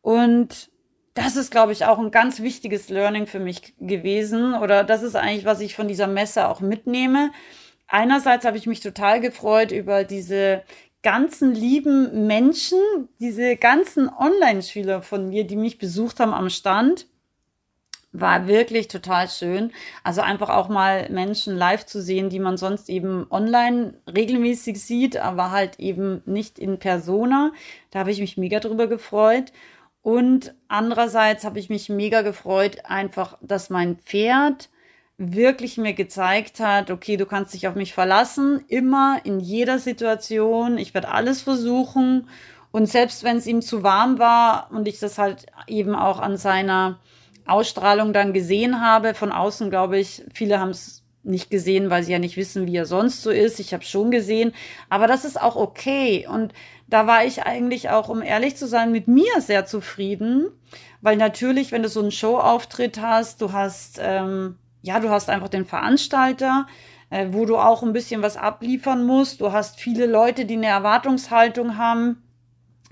Und 0.00 0.70
das 1.14 1.36
ist, 1.36 1.50
glaube 1.50 1.72
ich, 1.72 1.84
auch 1.84 1.98
ein 1.98 2.12
ganz 2.12 2.40
wichtiges 2.40 2.88
Learning 2.88 3.26
für 3.26 3.40
mich 3.40 3.74
gewesen. 3.80 4.54
Oder 4.54 4.84
das 4.84 5.02
ist 5.02 5.16
eigentlich, 5.16 5.44
was 5.44 5.60
ich 5.60 5.74
von 5.74 5.88
dieser 5.88 6.06
Messe 6.06 6.48
auch 6.48 6.60
mitnehme 6.60 7.30
einerseits 7.90 8.44
habe 8.44 8.56
ich 8.56 8.66
mich 8.66 8.80
total 8.80 9.20
gefreut 9.20 9.72
über 9.72 10.04
diese 10.04 10.62
ganzen 11.02 11.54
lieben 11.54 12.26
Menschen, 12.26 12.78
diese 13.20 13.56
ganzen 13.56 14.08
Online-Schüler 14.08 15.02
von 15.02 15.28
mir, 15.28 15.46
die 15.46 15.56
mich 15.56 15.78
besucht 15.78 16.20
haben 16.20 16.34
am 16.34 16.50
Stand. 16.50 17.06
War 18.12 18.48
wirklich 18.48 18.88
total 18.88 19.28
schön. 19.28 19.72
Also 20.02 20.20
einfach 20.20 20.50
auch 20.50 20.68
mal 20.68 21.08
Menschen 21.10 21.56
live 21.56 21.86
zu 21.86 22.02
sehen, 22.02 22.28
die 22.28 22.40
man 22.40 22.56
sonst 22.56 22.88
eben 22.90 23.26
online 23.30 23.94
regelmäßig 24.12 24.82
sieht, 24.82 25.16
aber 25.16 25.52
halt 25.52 25.78
eben 25.78 26.22
nicht 26.26 26.58
in 26.58 26.78
Persona. 26.78 27.52
Da 27.90 28.00
habe 28.00 28.10
ich 28.10 28.20
mich 28.20 28.36
mega 28.36 28.58
drüber 28.58 28.88
gefreut. 28.88 29.52
Und 30.02 30.54
andererseits 30.66 31.44
habe 31.44 31.60
ich 31.60 31.70
mich 31.70 31.88
mega 31.88 32.22
gefreut, 32.22 32.84
einfach, 32.84 33.38
dass 33.42 33.70
mein 33.70 33.96
Pferd 33.96 34.70
wirklich 35.22 35.76
mir 35.76 35.92
gezeigt 35.92 36.60
hat, 36.60 36.90
okay, 36.90 37.18
du 37.18 37.26
kannst 37.26 37.52
dich 37.52 37.68
auf 37.68 37.74
mich 37.74 37.92
verlassen, 37.92 38.64
immer, 38.68 39.20
in 39.24 39.38
jeder 39.38 39.78
Situation, 39.78 40.78
ich 40.78 40.94
werde 40.94 41.10
alles 41.10 41.42
versuchen. 41.42 42.26
Und 42.70 42.86
selbst 42.86 43.22
wenn 43.22 43.36
es 43.36 43.46
ihm 43.46 43.60
zu 43.60 43.82
warm 43.82 44.18
war 44.18 44.70
und 44.72 44.88
ich 44.88 44.98
das 44.98 45.18
halt 45.18 45.44
eben 45.66 45.94
auch 45.94 46.20
an 46.20 46.38
seiner 46.38 47.00
Ausstrahlung 47.46 48.14
dann 48.14 48.32
gesehen 48.32 48.80
habe, 48.80 49.12
von 49.12 49.30
außen 49.30 49.68
glaube 49.68 49.98
ich, 49.98 50.22
viele 50.32 50.58
haben 50.58 50.70
es 50.70 51.02
nicht 51.22 51.50
gesehen, 51.50 51.90
weil 51.90 52.02
sie 52.02 52.12
ja 52.12 52.18
nicht 52.18 52.38
wissen, 52.38 52.66
wie 52.66 52.76
er 52.76 52.86
sonst 52.86 53.22
so 53.22 53.30
ist. 53.30 53.60
Ich 53.60 53.74
habe 53.74 53.84
schon 53.84 54.10
gesehen, 54.10 54.54
aber 54.88 55.06
das 55.06 55.26
ist 55.26 55.38
auch 55.38 55.56
okay. 55.56 56.26
Und 56.26 56.54
da 56.86 57.06
war 57.06 57.26
ich 57.26 57.42
eigentlich 57.42 57.90
auch, 57.90 58.08
um 58.08 58.22
ehrlich 58.22 58.56
zu 58.56 58.66
sein, 58.66 58.90
mit 58.90 59.06
mir 59.06 59.42
sehr 59.42 59.66
zufrieden, 59.66 60.46
weil 61.02 61.18
natürlich, 61.18 61.72
wenn 61.72 61.82
du 61.82 61.90
so 61.90 62.00
einen 62.00 62.10
Showauftritt 62.10 63.02
hast, 63.02 63.42
du 63.42 63.52
hast 63.52 63.98
ähm, 64.02 64.56
ja, 64.82 65.00
du 65.00 65.10
hast 65.10 65.28
einfach 65.28 65.48
den 65.48 65.66
Veranstalter, 65.66 66.66
äh, 67.10 67.28
wo 67.30 67.44
du 67.44 67.58
auch 67.58 67.82
ein 67.82 67.92
bisschen 67.92 68.22
was 68.22 68.36
abliefern 68.36 69.04
musst. 69.04 69.40
Du 69.40 69.52
hast 69.52 69.78
viele 69.78 70.06
Leute, 70.06 70.44
die 70.46 70.56
eine 70.56 70.66
Erwartungshaltung 70.66 71.76
haben. 71.76 72.22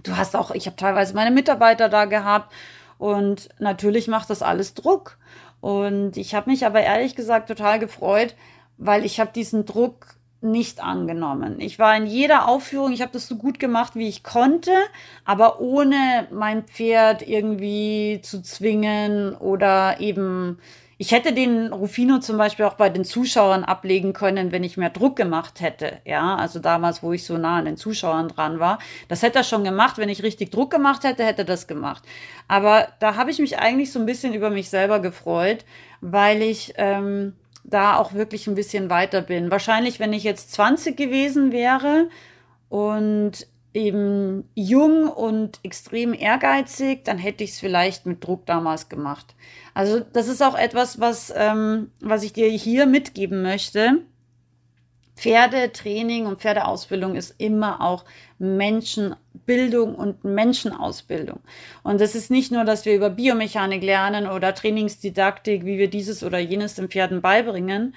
Du 0.03 0.17
hast 0.17 0.37
auch, 0.37 0.51
ich 0.51 0.67
habe 0.67 0.77
teilweise 0.77 1.15
meine 1.15 1.31
Mitarbeiter 1.31 1.89
da 1.89 2.05
gehabt 2.05 2.53
und 2.99 3.49
natürlich 3.59 4.09
macht 4.09 4.31
das 4.31 4.43
alles 4.43 4.75
Druck. 4.75 5.19
Und 5.61 6.17
ich 6.17 6.35
habe 6.35 6.51
mich 6.51 6.65
aber 6.67 6.81
ehrlich 6.81 7.17
gesagt 7.17 7.49
total 7.49 7.79
gefreut, 7.79 8.35
weil 8.77 9.05
ich 9.05 9.19
habe 9.19 9.33
diesen 9.35 9.65
Druck 9.65 10.19
nicht 10.41 10.81
angenommen. 10.81 11.57
Ich 11.59 11.81
war 11.81 11.97
in 11.97 12.07
jeder 12.07 12.47
Aufführung, 12.47 12.93
ich 12.93 13.03
habe 13.03 13.11
das 13.13 13.27
so 13.27 13.37
gut 13.37 13.59
gemacht, 13.59 13.97
wie 13.97 14.09
ich 14.09 14.23
konnte, 14.23 14.71
aber 15.25 15.61
ohne 15.61 16.29
mein 16.31 16.63
Pferd 16.63 17.27
irgendwie 17.27 18.21
zu 18.23 18.41
zwingen 18.43 19.35
oder 19.35 19.99
eben 19.99 20.61
ich 21.01 21.13
hätte 21.13 21.33
den 21.33 21.73
Rufino 21.73 22.19
zum 22.19 22.39
Beispiel 22.39 22.65
auch 22.65 22.75
bei 22.75 22.91
den 22.91 23.05
Zuschauern 23.05 23.63
ablegen 23.63 24.13
können, 24.13 24.51
wenn 24.51 24.65
ich 24.65 24.77
mehr 24.77 24.91
Druck 24.91 25.15
gemacht 25.15 25.61
hätte. 25.61 25.99
Ja, 26.05 26.35
also 26.35 26.59
damals, 26.59 27.05
wo 27.05 27.13
ich 27.13 27.25
so 27.25 27.39
nah 27.39 27.59
an 27.59 27.67
den 27.67 27.77
Zuschauern 27.77 28.27
dran 28.27 28.59
war. 28.59 28.81
Das 29.07 29.23
hätte 29.23 29.39
er 29.39 29.45
schon 29.45 29.63
gemacht. 29.63 29.99
Wenn 29.99 30.09
ich 30.09 30.25
richtig 30.25 30.51
Druck 30.51 30.73
gemacht 30.73 31.05
hätte, 31.05 31.25
hätte 31.25 31.43
er 31.43 31.45
das 31.45 31.69
gemacht. 31.69 32.03
Aber 32.49 32.89
da 32.99 33.15
habe 33.15 33.31
ich 33.31 33.39
mich 33.39 33.61
eigentlich 33.61 33.93
so 33.93 34.01
ein 34.01 34.07
bisschen 34.07 34.35
über 34.35 34.51
mich 34.51 34.71
selber 34.71 34.99
gefreut, 34.99 35.65
weil 36.01 36.43
ich 36.43 36.75
ähm, 36.77 37.35
da 37.63 37.97
auch 37.97 38.13
wirklich 38.13 38.49
ein 38.49 38.57
bisschen 38.57 38.91
weiter 38.91 39.23
bin. 39.23 39.53
Wahrscheinlich, 39.53 40.01
wenn 40.01 40.13
ich 40.13 40.25
jetzt 40.25 40.53
20 40.53 40.97
gewesen 40.97 41.53
wäre 41.53 42.09
und 42.69 43.47
eben 43.75 44.49
jung 44.55 45.09
und 45.09 45.61
extrem 45.63 46.15
ehrgeizig, 46.15 47.05
dann 47.05 47.19
hätte 47.19 47.45
ich 47.45 47.51
es 47.51 47.61
vielleicht 47.61 48.07
mit 48.07 48.25
Druck 48.25 48.47
damals 48.47 48.89
gemacht. 48.89 49.35
Also 49.75 50.01
das 50.01 50.29
ist 50.29 50.43
auch 50.43 50.57
etwas, 50.57 51.01
was, 51.01 51.33
ähm, 51.37 51.91
was 52.01 52.23
ich 52.23 52.33
dir 52.33 52.49
hier 52.49 52.87
mitgeben 52.87 53.43
möchte. 53.43 54.03
Pferdetraining 55.17 56.27
und 56.27 56.41
Pferdeausbildung 56.41 57.17
ist 57.17 57.35
immer 57.39 57.81
auch 57.81 58.05
Menschenbildung 58.39 59.97
und 59.97 60.23
Menschenausbildung. 60.25 61.41
Und 61.83 62.01
es 62.01 62.15
ist 62.15 62.31
nicht 62.31 62.53
nur, 62.53 62.65
dass 62.65 62.85
wir 62.85 62.95
über 62.95 63.11
Biomechanik 63.11 63.83
lernen 63.83 64.29
oder 64.29 64.55
Trainingsdidaktik, 64.55 65.65
wie 65.65 65.79
wir 65.79 65.91
dieses 65.91 66.23
oder 66.23 66.39
jenes 66.39 66.77
den 66.77 66.89
Pferden 66.89 67.21
beibringen, 67.21 67.95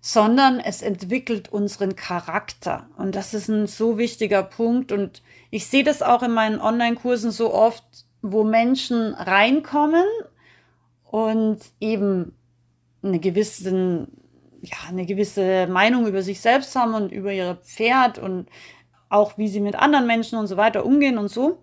sondern 0.00 0.60
es 0.60 0.80
entwickelt 0.82 1.52
unseren 1.52 1.94
Charakter. 1.94 2.88
Und 2.96 3.14
das 3.14 3.34
ist 3.34 3.48
ein 3.48 3.66
so 3.66 3.98
wichtiger 3.98 4.42
Punkt. 4.42 4.92
Und 4.92 5.22
ich 5.50 5.66
sehe 5.66 5.84
das 5.84 6.02
auch 6.02 6.22
in 6.22 6.32
meinen 6.32 6.60
Online-Kursen 6.60 7.30
so 7.30 7.52
oft, 7.52 7.84
wo 8.22 8.44
Menschen 8.44 9.14
reinkommen 9.14 10.04
und 11.04 11.58
eben 11.80 12.32
eine 13.02 13.18
gewisse, 13.18 14.08
ja, 14.62 14.76
eine 14.88 15.06
gewisse 15.06 15.66
Meinung 15.66 16.06
über 16.06 16.22
sich 16.22 16.40
selbst 16.40 16.74
haben 16.76 16.94
und 16.94 17.12
über 17.12 17.32
ihr 17.32 17.56
Pferd 17.56 18.18
und 18.18 18.48
auch 19.08 19.36
wie 19.38 19.48
sie 19.48 19.60
mit 19.60 19.74
anderen 19.74 20.06
Menschen 20.06 20.38
und 20.38 20.46
so 20.46 20.56
weiter 20.56 20.86
umgehen 20.86 21.18
und 21.18 21.28
so. 21.28 21.58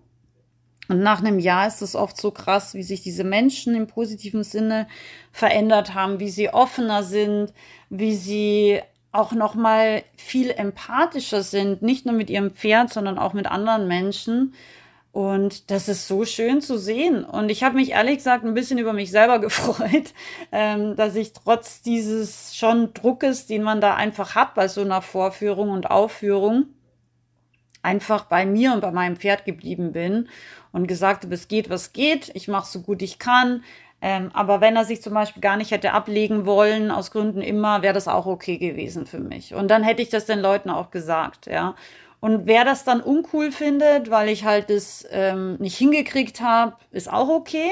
Und 0.88 1.00
nach 1.02 1.20
einem 1.20 1.38
Jahr 1.38 1.66
ist 1.66 1.82
es 1.82 1.94
oft 1.94 2.16
so 2.18 2.30
krass, 2.30 2.74
wie 2.74 2.82
sich 2.82 3.02
diese 3.02 3.24
Menschen 3.24 3.74
im 3.74 3.86
positiven 3.86 4.42
Sinne 4.42 4.88
verändert 5.32 5.94
haben, 5.94 6.18
wie 6.18 6.30
sie 6.30 6.48
offener 6.48 7.02
sind, 7.02 7.52
wie 7.90 8.14
sie 8.14 8.80
auch 9.12 9.32
noch 9.32 9.54
mal 9.54 10.02
viel 10.16 10.50
empathischer 10.50 11.42
sind, 11.42 11.82
nicht 11.82 12.06
nur 12.06 12.14
mit 12.14 12.30
ihrem 12.30 12.52
Pferd, 12.52 12.92
sondern 12.92 13.18
auch 13.18 13.34
mit 13.34 13.46
anderen 13.46 13.86
Menschen. 13.86 14.54
Und 15.12 15.70
das 15.70 15.88
ist 15.88 16.06
so 16.06 16.24
schön 16.24 16.60
zu 16.60 16.78
sehen. 16.78 17.24
Und 17.24 17.50
ich 17.50 17.62
habe 17.64 17.76
mich 17.76 17.90
ehrlich 17.90 18.18
gesagt 18.18 18.44
ein 18.44 18.54
bisschen 18.54 18.78
über 18.78 18.92
mich 18.92 19.10
selber 19.10 19.38
gefreut, 19.40 20.14
ähm, 20.52 20.96
dass 20.96 21.16
ich 21.16 21.32
trotz 21.32 21.82
dieses 21.82 22.54
schon 22.56 22.94
Druckes, 22.94 23.46
den 23.46 23.62
man 23.62 23.80
da 23.80 23.94
einfach 23.94 24.34
hat 24.34 24.54
bei 24.54 24.68
so 24.68 24.80
einer 24.80 25.02
Vorführung 25.02 25.70
und 25.70 25.90
Aufführung, 25.90 26.66
einfach 27.82 28.24
bei 28.24 28.46
mir 28.46 28.72
und 28.72 28.80
bei 28.80 28.90
meinem 28.90 29.16
Pferd 29.16 29.44
geblieben 29.44 29.92
bin 29.92 30.28
und 30.72 30.86
gesagt 30.86 31.24
habe, 31.24 31.34
es 31.34 31.48
geht, 31.48 31.70
was 31.70 31.92
geht, 31.92 32.30
ich 32.34 32.48
mache 32.48 32.70
so 32.70 32.80
gut 32.80 33.02
ich 33.02 33.18
kann. 33.18 33.62
Ähm, 34.00 34.30
aber 34.32 34.60
wenn 34.60 34.76
er 34.76 34.84
sich 34.84 35.02
zum 35.02 35.14
Beispiel 35.14 35.40
gar 35.40 35.56
nicht 35.56 35.72
hätte 35.72 35.92
ablegen 35.92 36.46
wollen, 36.46 36.90
aus 36.90 37.10
Gründen 37.10 37.42
immer, 37.42 37.82
wäre 37.82 37.94
das 37.94 38.06
auch 38.06 38.26
okay 38.26 38.58
gewesen 38.58 39.06
für 39.06 39.18
mich. 39.18 39.54
Und 39.54 39.68
dann 39.68 39.82
hätte 39.82 40.02
ich 40.02 40.08
das 40.08 40.26
den 40.26 40.40
Leuten 40.40 40.70
auch 40.70 40.90
gesagt, 40.90 41.46
ja. 41.46 41.74
Und 42.20 42.46
wer 42.46 42.64
das 42.64 42.84
dann 42.84 43.00
uncool 43.00 43.52
findet, 43.52 44.10
weil 44.10 44.28
ich 44.28 44.44
halt 44.44 44.70
das 44.70 45.06
ähm, 45.10 45.56
nicht 45.58 45.76
hingekriegt 45.76 46.40
habe, 46.40 46.76
ist 46.90 47.12
auch 47.12 47.28
okay. 47.28 47.70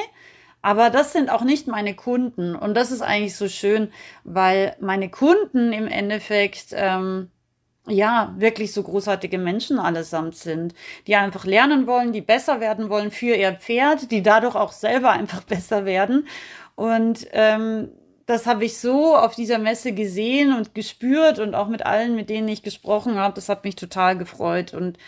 Aber 0.62 0.90
das 0.90 1.12
sind 1.12 1.30
auch 1.30 1.42
nicht 1.42 1.68
meine 1.68 1.94
Kunden. 1.94 2.56
Und 2.56 2.74
das 2.74 2.90
ist 2.90 3.02
eigentlich 3.02 3.36
so 3.36 3.48
schön, 3.48 3.92
weil 4.24 4.76
meine 4.80 5.10
Kunden 5.10 5.72
im 5.72 5.86
Endeffekt 5.86 6.68
ähm, 6.72 7.30
ja, 7.88 8.34
wirklich 8.36 8.72
so 8.72 8.82
großartige 8.82 9.38
Menschen 9.38 9.78
allesamt 9.78 10.36
sind, 10.36 10.74
die 11.06 11.16
einfach 11.16 11.44
lernen 11.44 11.86
wollen, 11.86 12.12
die 12.12 12.20
besser 12.20 12.60
werden 12.60 12.88
wollen 12.90 13.10
für 13.10 13.36
ihr 13.36 13.52
Pferd, 13.52 14.10
die 14.10 14.22
dadurch 14.22 14.56
auch 14.56 14.72
selber 14.72 15.10
einfach 15.10 15.42
besser 15.44 15.84
werden. 15.84 16.26
Und 16.74 17.26
ähm, 17.32 17.90
das 18.26 18.46
habe 18.46 18.64
ich 18.64 18.78
so 18.78 19.16
auf 19.16 19.34
dieser 19.36 19.58
Messe 19.58 19.92
gesehen 19.92 20.52
und 20.52 20.74
gespürt 20.74 21.38
und 21.38 21.54
auch 21.54 21.68
mit 21.68 21.86
allen, 21.86 22.16
mit 22.16 22.28
denen 22.28 22.48
ich 22.48 22.62
gesprochen 22.62 23.16
habe. 23.16 23.34
Das 23.34 23.48
hat 23.48 23.64
mich 23.64 23.76
total 23.76 24.18
gefreut. 24.18 24.74
Und 24.74 24.98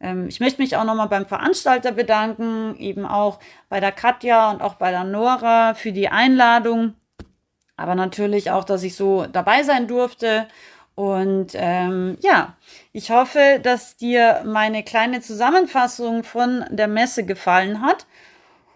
ähm, 0.00 0.26
ich 0.28 0.40
möchte 0.40 0.60
mich 0.60 0.76
auch 0.76 0.84
nochmal 0.84 1.08
beim 1.08 1.26
Veranstalter 1.26 1.92
bedanken, 1.92 2.76
eben 2.78 3.06
auch 3.06 3.38
bei 3.68 3.78
der 3.78 3.92
Katja 3.92 4.50
und 4.50 4.60
auch 4.60 4.74
bei 4.74 4.90
der 4.90 5.04
Nora 5.04 5.74
für 5.74 5.92
die 5.92 6.08
Einladung. 6.08 6.94
Aber 7.76 7.94
natürlich 7.94 8.50
auch, 8.50 8.64
dass 8.64 8.82
ich 8.82 8.96
so 8.96 9.26
dabei 9.26 9.62
sein 9.62 9.86
durfte 9.86 10.48
und 10.94 11.52
ähm, 11.54 12.16
ja, 12.20 12.56
ich 12.92 13.10
hoffe, 13.10 13.60
dass 13.62 13.96
dir 13.96 14.42
meine 14.44 14.84
kleine 14.84 15.20
Zusammenfassung 15.20 16.22
von 16.22 16.64
der 16.70 16.88
Messe 16.88 17.24
gefallen 17.24 17.82
hat 17.82 18.06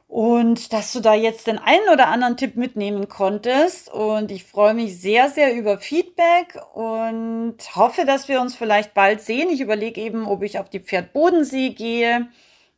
und 0.09 0.73
dass 0.73 0.93
du 0.93 1.01
da 1.01 1.15
jetzt 1.15 1.47
den 1.47 1.59
einen 1.59 1.89
oder 1.93 2.09
anderen 2.09 2.37
Tipp 2.37 2.57
mitnehmen 2.57 3.09
konntest. 3.09 3.93
Und 3.93 4.33
ich 4.33 4.45
freue 4.45 4.75
mich 4.75 4.99
sehr, 5.01 5.29
sehr 5.29 5.55
über 5.55 5.79
Feedback 5.79 6.59
und 6.75 7.57
hoffe, 7.77 8.05
dass 8.07 8.27
wir 8.27 8.41
uns 8.41 8.57
vielleicht 8.57 8.95
bald 8.95 9.21
sehen. 9.21 9.51
Ich 9.51 9.61
überlege 9.61 10.01
eben, 10.01 10.27
ob 10.27 10.43
ich 10.43 10.59
auf 10.59 10.71
die 10.71 10.81
Pferd 10.81 11.13
Bodensee 11.13 11.71
gehe. 11.71 12.29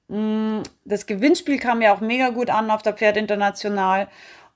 Mm, 0.09 0.63
das 0.85 1.07
Gewinnspiel 1.07 1.59
kam 1.59 1.81
ja 1.81 1.95
auch 1.95 2.01
mega 2.01 2.31
gut 2.31 2.51
an 2.51 2.71
auf 2.71 2.83
der 2.83 2.95
Pferd 2.95 3.17
International. 3.17 4.09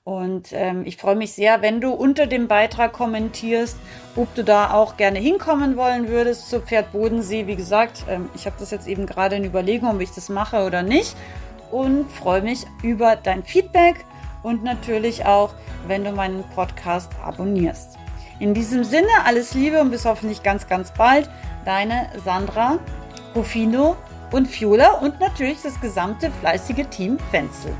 Und 0.05 0.49
ähm, 0.51 0.83
ich 0.85 0.97
freue 0.97 1.15
mich 1.15 1.33
sehr, 1.33 1.63
wenn 1.63 1.81
du 1.81 1.89
unter 1.89 2.27
dem 2.27 2.47
Beitrag 2.47 2.93
kommentierst, 2.93 3.75
ob 4.15 4.33
du 4.35 4.43
da 4.43 4.69
auch 4.71 4.97
gerne 4.97 5.17
hinkommen 5.17 5.77
wollen 5.77 6.09
würdest 6.09 6.47
zu 6.47 6.61
Pferd 6.61 6.91
Bodensee. 6.91 7.47
Wie 7.47 7.55
gesagt, 7.55 8.05
ähm, 8.07 8.29
ich 8.35 8.45
habe 8.45 8.55
das 8.59 8.69
jetzt 8.69 8.87
eben 8.87 9.07
gerade 9.07 9.35
in 9.35 9.43
Überlegung, 9.43 9.89
ob 9.89 10.01
ich 10.01 10.11
das 10.11 10.29
mache 10.29 10.63
oder 10.63 10.83
nicht. 10.83 11.15
Und 11.71 12.11
freue 12.11 12.43
mich 12.43 12.67
über 12.83 13.15
dein 13.15 13.43
Feedback 13.43 14.05
und 14.43 14.63
natürlich 14.63 15.25
auch, 15.25 15.55
wenn 15.87 16.03
du 16.03 16.11
meinen 16.11 16.43
Podcast 16.53 17.11
abonnierst. 17.23 17.97
In 18.39 18.53
diesem 18.53 18.83
Sinne, 18.83 19.09
alles 19.25 19.55
Liebe 19.55 19.81
und 19.81 19.89
bis 19.89 20.05
hoffentlich 20.05 20.43
ganz, 20.43 20.67
ganz 20.67 20.93
bald. 20.93 21.27
Deine 21.65 22.11
Sandra, 22.23 22.77
Rufino 23.33 23.97
und 24.31 24.47
Fiola 24.47 24.99
und 24.99 25.19
natürlich 25.19 25.63
das 25.63 25.81
gesamte 25.81 26.29
fleißige 26.29 26.85
Team 26.91 27.17
Fenzel. 27.31 27.73